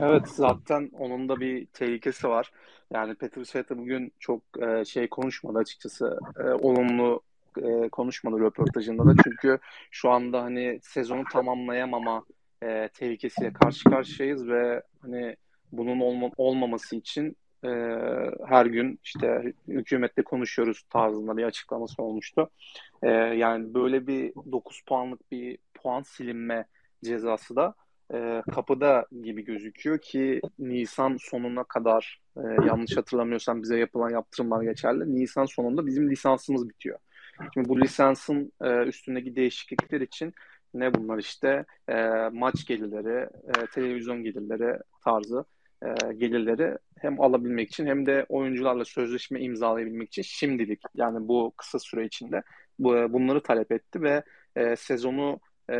Evet 0.00 0.28
zaten 0.28 0.90
onun 0.98 1.28
da 1.28 1.40
bir 1.40 1.66
tehlikesi 1.66 2.28
var. 2.28 2.52
Yani 2.92 3.14
Peter 3.14 3.44
Seta 3.44 3.78
bugün 3.78 4.12
çok 4.18 4.42
e, 4.62 4.84
şey 4.84 5.08
konuşmadı 5.08 5.58
açıkçası. 5.58 6.18
E, 6.38 6.42
olumlu 6.42 7.20
e, 7.62 7.88
konuşmadı 7.88 8.40
röportajında 8.40 9.06
da. 9.06 9.14
Çünkü 9.24 9.58
şu 9.90 10.10
anda 10.10 10.42
hani 10.42 10.80
sezonu 10.82 11.24
tamamlayamama 11.32 12.24
e, 12.66 12.88
tehlikesiyle 12.88 13.52
karşı 13.52 13.90
karşıyayız 13.90 14.48
ve 14.48 14.82
hani 15.02 15.36
bunun 15.72 16.00
olma, 16.00 16.30
olmaması 16.36 16.96
için 16.96 17.36
e, 17.64 17.68
her 18.46 18.66
gün 18.66 19.00
işte 19.04 19.52
hükümetle 19.68 20.22
konuşuyoruz 20.22 20.82
tarzında 20.90 21.36
bir 21.36 21.44
açıklaması 21.44 22.02
olmuştu. 22.02 22.50
E, 23.02 23.10
yani 23.10 23.74
böyle 23.74 24.06
bir 24.06 24.32
9 24.52 24.82
puanlık 24.86 25.30
bir 25.30 25.58
puan 25.74 26.02
silinme 26.02 26.64
cezası 27.04 27.56
da 27.56 27.74
e, 28.14 28.42
kapıda 28.54 29.06
gibi 29.22 29.44
gözüküyor 29.44 29.98
ki 29.98 30.40
Nisan 30.58 31.16
sonuna 31.20 31.64
kadar 31.64 32.20
e, 32.36 32.40
yanlış 32.66 32.96
hatırlamıyorsam 32.96 33.62
bize 33.62 33.78
yapılan 33.78 34.10
yaptırımlar 34.10 34.62
geçerli. 34.62 35.14
Nisan 35.14 35.44
sonunda 35.44 35.86
bizim 35.86 36.10
lisansımız 36.10 36.68
bitiyor. 36.68 36.98
Şimdi 37.54 37.68
bu 37.68 37.80
lisansın 37.80 38.52
e, 38.60 38.82
üstündeki 38.82 39.36
değişiklikler 39.36 40.00
için 40.00 40.34
ne 40.74 40.94
bunlar 40.94 41.18
işte? 41.18 41.64
E, 41.88 41.94
maç 42.32 42.66
gelirleri, 42.66 43.28
e, 43.48 43.66
televizyon 43.74 44.22
gelirleri 44.22 44.78
tarzı 45.04 45.44
e, 45.82 46.14
gelirleri 46.14 46.78
hem 46.98 47.20
alabilmek 47.20 47.68
için 47.68 47.86
hem 47.86 48.06
de 48.06 48.26
oyuncularla 48.28 48.84
sözleşme 48.84 49.40
imzalayabilmek 49.40 50.08
için 50.08 50.22
şimdilik 50.22 50.82
yani 50.94 51.28
bu 51.28 51.52
kısa 51.56 51.78
süre 51.78 52.04
içinde 52.04 52.42
bu, 52.78 52.90
bunları 53.12 53.42
talep 53.42 53.72
etti 53.72 54.02
ve 54.02 54.22
e, 54.56 54.76
sezonu 54.76 55.40
e, 55.68 55.76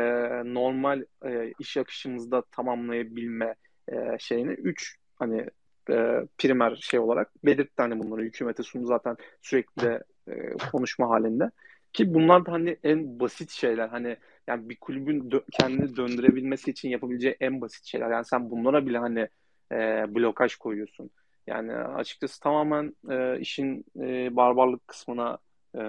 normal 0.54 1.04
e, 1.24 1.52
iş 1.58 1.76
akışımızda 1.76 2.42
tamamlayabilme 2.42 3.54
e, 3.88 4.16
şeyini 4.18 4.52
3 4.52 4.96
hani 5.14 5.46
e, 5.90 6.26
primer 6.38 6.76
şey 6.76 7.00
olarak 7.00 7.44
belirtti. 7.44 7.74
Hani 7.76 7.98
bunları 7.98 8.22
hükümete 8.22 8.62
sundu. 8.62 8.86
Zaten 8.86 9.16
sürekli 9.42 9.82
de 9.82 10.04
e, 10.28 10.50
konuşma 10.72 11.08
halinde 11.10 11.50
ki 11.96 12.14
bunlar 12.14 12.46
da 12.46 12.52
hani 12.52 12.76
en 12.84 13.20
basit 13.20 13.50
şeyler. 13.50 13.88
Hani 13.88 14.16
yani 14.46 14.68
bir 14.68 14.76
kulübün 14.76 15.30
dö- 15.30 15.50
kendini 15.50 15.96
döndürebilmesi 15.96 16.70
için 16.70 16.88
yapabileceği 16.88 17.36
en 17.40 17.60
basit 17.60 17.84
şeyler. 17.84 18.10
Yani 18.10 18.24
sen 18.24 18.50
bunlara 18.50 18.86
bile 18.86 18.98
hani 18.98 19.28
e, 19.72 19.76
blokaj 20.14 20.54
koyuyorsun. 20.54 21.10
Yani 21.46 21.74
açıkçası 21.74 22.40
tamamen 22.40 22.96
e, 23.10 23.40
işin 23.40 23.84
e, 24.00 24.36
barbarlık 24.36 24.88
kısmına 24.88 25.38
e, 25.74 25.80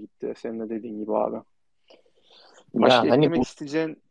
gitti. 0.00 0.34
Senin 0.36 0.60
de 0.60 0.68
dediğin 0.68 1.00
gibi 1.00 1.16
abi. 1.16 1.36
Başka 2.74 3.06
ya 3.06 3.12
hani 3.12 3.36
bu, 3.36 3.42
isteyeceğin... 3.42 4.02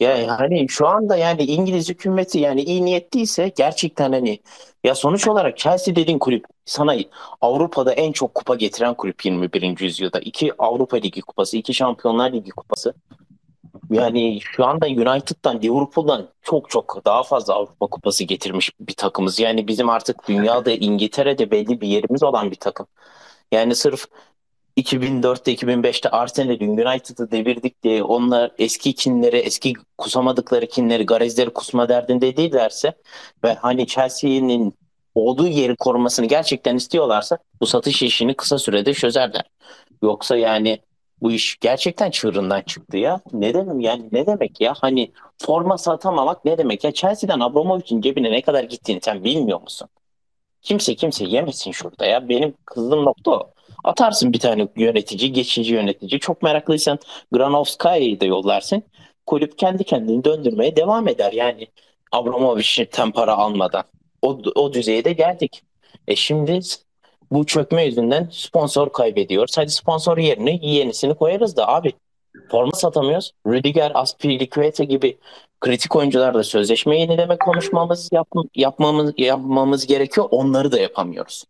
Ya 0.00 0.38
hani 0.38 0.68
şu 0.68 0.88
anda 0.88 1.16
yani 1.16 1.42
İngiliz 1.42 1.88
hükümeti 1.88 2.38
yani 2.38 2.62
iyi 2.62 2.84
niyetliyse 2.84 3.52
gerçekten 3.56 4.12
hani 4.12 4.40
ya 4.84 4.94
sonuç 4.94 5.28
olarak 5.28 5.58
Chelsea 5.58 5.96
dediğin 5.96 6.18
kulüp 6.18 6.44
sana 6.64 6.96
Avrupa'da 7.40 7.92
en 7.92 8.12
çok 8.12 8.34
kupa 8.34 8.54
getiren 8.54 8.94
kulüp 8.94 9.24
21. 9.24 9.80
yüzyılda. 9.80 10.18
iki 10.18 10.52
Avrupa 10.58 10.96
Ligi 10.96 11.20
kupası, 11.20 11.56
iki 11.56 11.74
Şampiyonlar 11.74 12.32
Ligi 12.32 12.50
kupası. 12.50 12.94
Yani 13.90 14.38
şu 14.42 14.66
anda 14.66 14.86
United'dan, 14.86 15.62
Liverpool'dan 15.62 16.28
çok 16.42 16.70
çok 16.70 17.02
daha 17.04 17.22
fazla 17.22 17.54
Avrupa 17.54 17.86
kupası 17.86 18.24
getirmiş 18.24 18.70
bir 18.80 18.94
takımız. 18.94 19.40
Yani 19.40 19.68
bizim 19.68 19.88
artık 19.88 20.28
dünyada, 20.28 20.70
İngiltere'de 20.70 21.50
belli 21.50 21.80
bir 21.80 21.88
yerimiz 21.88 22.22
olan 22.22 22.50
bir 22.50 22.56
takım. 22.56 22.86
Yani 23.52 23.74
sırf 23.74 24.04
2004'te 24.76 25.52
2005'te 25.52 26.08
Arsenal'i 26.10 26.70
United'ı 26.70 27.30
devirdik 27.30 27.82
diye 27.82 28.02
onlar 28.02 28.50
eski 28.58 28.92
kinleri, 28.94 29.36
eski 29.36 29.72
kusamadıkları 29.98 30.66
kinleri, 30.66 31.06
garezleri 31.06 31.50
kusma 31.50 31.88
derdinde 31.88 32.36
değillerse 32.36 32.92
ve 33.44 33.54
hani 33.54 33.86
Chelsea'nin 33.86 34.74
olduğu 35.14 35.46
yeri 35.46 35.76
korumasını 35.76 36.26
gerçekten 36.26 36.76
istiyorlarsa 36.76 37.38
bu 37.60 37.66
satış 37.66 38.02
işini 38.02 38.34
kısa 38.34 38.58
sürede 38.58 38.94
çözerler. 38.94 39.44
Yoksa 40.02 40.36
yani 40.36 40.78
bu 41.22 41.32
iş 41.32 41.56
gerçekten 41.60 42.10
çığırından 42.10 42.62
çıktı 42.62 42.96
ya. 42.96 43.20
Ne 43.32 43.54
demek 43.54 43.84
yani 43.84 44.08
ne 44.12 44.26
demek 44.26 44.60
ya? 44.60 44.74
Hani 44.80 45.12
forma 45.38 45.78
satamamak 45.78 46.44
ne 46.44 46.58
demek 46.58 46.84
ya? 46.84 46.92
Chelsea'den 46.92 47.40
Abramovich'in 47.40 48.00
cebine 48.00 48.30
ne 48.30 48.42
kadar 48.42 48.64
gittiğini 48.64 49.00
sen 49.02 49.24
bilmiyor 49.24 49.60
musun? 49.60 49.88
Kimse 50.62 50.94
kimse 50.94 51.24
yemesin 51.24 51.72
şurada 51.72 52.06
ya. 52.06 52.28
Benim 52.28 52.54
kızdığım 52.64 53.04
nokta 53.04 53.30
o. 53.30 53.55
Atarsın 53.84 54.32
bir 54.32 54.38
tane 54.40 54.68
yönetici, 54.76 55.32
geçici 55.32 55.74
yönetici. 55.74 56.20
Çok 56.20 56.42
meraklıysan 56.42 56.98
Granovskaya'yı 57.32 58.20
da 58.20 58.24
yollarsın. 58.24 58.82
Kulüp 59.26 59.58
kendi 59.58 59.84
kendini 59.84 60.24
döndürmeye 60.24 60.76
devam 60.76 61.08
eder. 61.08 61.32
Yani 61.32 61.68
Abramovich'ten 62.12 63.10
para 63.10 63.34
almadan. 63.36 63.84
O, 64.22 64.38
o 64.54 64.72
düzeye 64.72 65.04
de 65.04 65.12
geldik. 65.12 65.62
E 66.08 66.16
şimdi 66.16 66.60
Bu 67.30 67.46
çökme 67.46 67.84
yüzünden 67.84 68.28
sponsor 68.32 68.92
kaybediyoruz. 68.92 69.58
Hadi 69.58 69.70
sponsor 69.70 70.18
yerine 70.18 70.58
yenisini 70.62 71.14
koyarız 71.14 71.56
da 71.56 71.68
abi 71.68 71.92
forma 72.50 72.72
satamıyoruz. 72.72 73.32
Rüdiger, 73.46 73.92
Aspilicueta 73.94 74.84
gibi 74.84 75.18
kritik 75.60 75.96
oyuncularla 75.96 76.44
sözleşme 76.44 77.00
yenileme 77.00 77.38
konuşmamız 77.38 78.08
yap, 78.12 78.28
yapmamız 78.54 79.14
yapmamız 79.18 79.86
gerekiyor. 79.86 80.28
Onları 80.30 80.72
da 80.72 80.78
yapamıyoruz. 80.78 81.44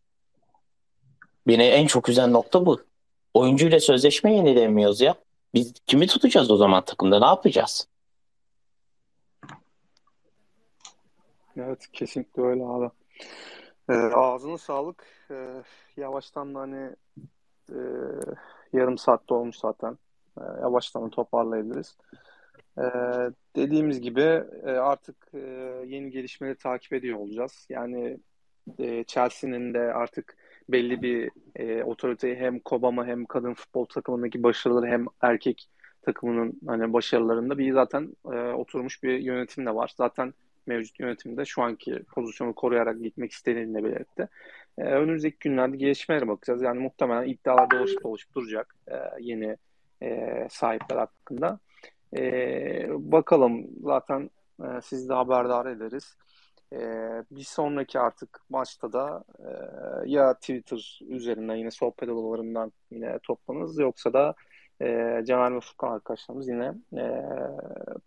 Beni 1.47 1.63
en 1.63 1.87
çok 1.87 2.09
üzen 2.09 2.33
nokta 2.33 2.67
bu. 2.67 2.81
Oyuncuyla 3.35 3.81
sözleşme 3.81 4.35
yenilemiyoruz 4.35 5.01
ya. 5.01 5.15
Biz 5.55 5.75
kimi 5.87 6.07
tutacağız 6.07 6.51
o 6.51 6.57
zaman 6.57 6.85
takımda? 6.85 7.19
Ne 7.19 7.27
yapacağız? 7.27 7.89
Evet 11.57 11.87
kesinlikle 11.93 12.43
öyle 12.43 12.65
abi. 12.65 12.91
Ee, 13.91 13.95
ağzına 13.95 14.59
sağlık. 14.59 15.05
Ee, 15.31 15.63
yavaştan 15.97 16.55
da 16.55 16.61
hani 16.61 16.91
e, 17.71 17.79
yarım 18.73 18.99
saatte 18.99 19.35
olmuş 19.35 19.57
zaten. 19.57 19.99
Ee, 20.39 20.43
yavaştan 20.61 21.07
da 21.07 21.11
toparlayabiliriz. 21.11 21.97
Ee, 22.79 22.83
dediğimiz 23.57 24.01
gibi 24.01 24.43
e, 24.67 24.71
artık 24.71 25.17
e, 25.35 25.39
yeni 25.87 26.11
gelişmeleri 26.11 26.59
takip 26.59 26.93
ediyor 26.93 27.19
olacağız. 27.19 27.67
Yani 27.69 28.19
e, 28.79 29.05
Chelsea'nin 29.05 29.75
de 29.75 29.81
artık 29.81 30.37
belli 30.69 31.03
bir 31.03 31.31
e, 31.57 31.85
otoriteyi 31.85 32.37
hem 32.37 32.61
Kobama 32.61 33.07
hem 33.07 33.25
kadın 33.25 33.55
futbol 33.55 33.85
takımındaki 33.85 34.43
başarıları 34.43 34.87
hem 34.87 35.07
erkek 35.21 35.69
takımının 36.03 36.61
hani 36.67 36.93
başarılarında 36.93 37.59
bir 37.59 37.73
zaten 37.73 38.17
e, 38.25 38.37
oturmuş 38.39 39.03
bir 39.03 39.19
yönetim 39.19 39.67
de 39.67 39.75
var. 39.75 39.93
Zaten 39.97 40.35
mevcut 40.67 41.01
yönetimde 41.01 41.45
şu 41.45 41.63
anki 41.63 42.03
pozisyonu 42.03 42.55
koruyarak 42.55 43.03
gitmek 43.03 43.33
istediğini 43.33 43.85
belirtti. 43.85 44.29
E, 44.79 44.83
önümüzdeki 44.83 45.37
günlerde 45.41 45.77
gelişmelere 45.77 46.29
bakacağız. 46.29 46.63
Yani 46.63 46.81
muhtemelen 46.81 47.29
iddialar 47.29 47.71
dolaşıp 47.71 48.05
dolaşıp 48.05 48.35
duracak 48.35 48.75
e, 48.89 48.95
yeni 49.21 49.57
e, 50.03 50.47
sahipler 50.51 50.97
hakkında. 50.97 51.59
E, 52.17 52.87
bakalım 52.91 53.67
zaten 53.83 54.31
e, 54.61 54.67
siz 54.83 55.09
de 55.09 55.15
haberdar 55.15 55.67
ederiz. 55.67 56.17
E, 56.77 57.25
bir 57.31 57.43
sonraki 57.43 57.99
artık 57.99 58.41
maçta 58.51 58.93
da 58.93 59.25
e, 59.39 59.49
ya 60.11 60.35
Twitter 60.35 61.01
üzerinden 61.09 61.55
yine 61.55 61.71
sohbet 61.71 62.09
odalarından 62.09 62.73
yine 62.91 63.19
toplanırız 63.19 63.79
yoksa 63.79 64.13
da 64.13 64.35
e, 64.83 64.87
Caner 65.27 65.57
ve 65.57 65.61
Furkan 65.61 65.93
arkadaşlarımız 65.93 66.49
yine 66.49 66.75
e, 66.97 67.23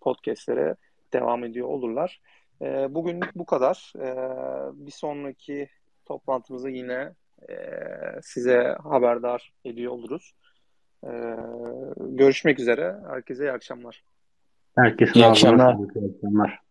podcastlere 0.01 0.76
devam 1.13 1.43
ediyor 1.43 1.67
olurlar. 1.67 2.22
E, 2.61 2.93
bugünlük 2.95 3.36
bu 3.36 3.45
kadar. 3.45 3.93
E, 3.95 4.07
bir 4.86 4.91
sonraki 4.91 5.70
toplantımızda 6.05 6.70
yine 6.70 7.13
e, 7.49 7.55
size 8.22 8.76
haberdar 8.84 9.53
ediyor 9.65 9.91
oluruz. 9.91 10.34
E, 11.03 11.11
görüşmek 11.97 12.59
üzere. 12.59 12.95
Herkese 13.07 13.43
iyi 13.43 13.51
akşamlar. 13.51 14.03
Herkesin 14.76 15.13
İyi 15.13 15.26
akşamlar. 15.26 15.76
İyi 15.76 16.15
akşamlar. 16.15 16.59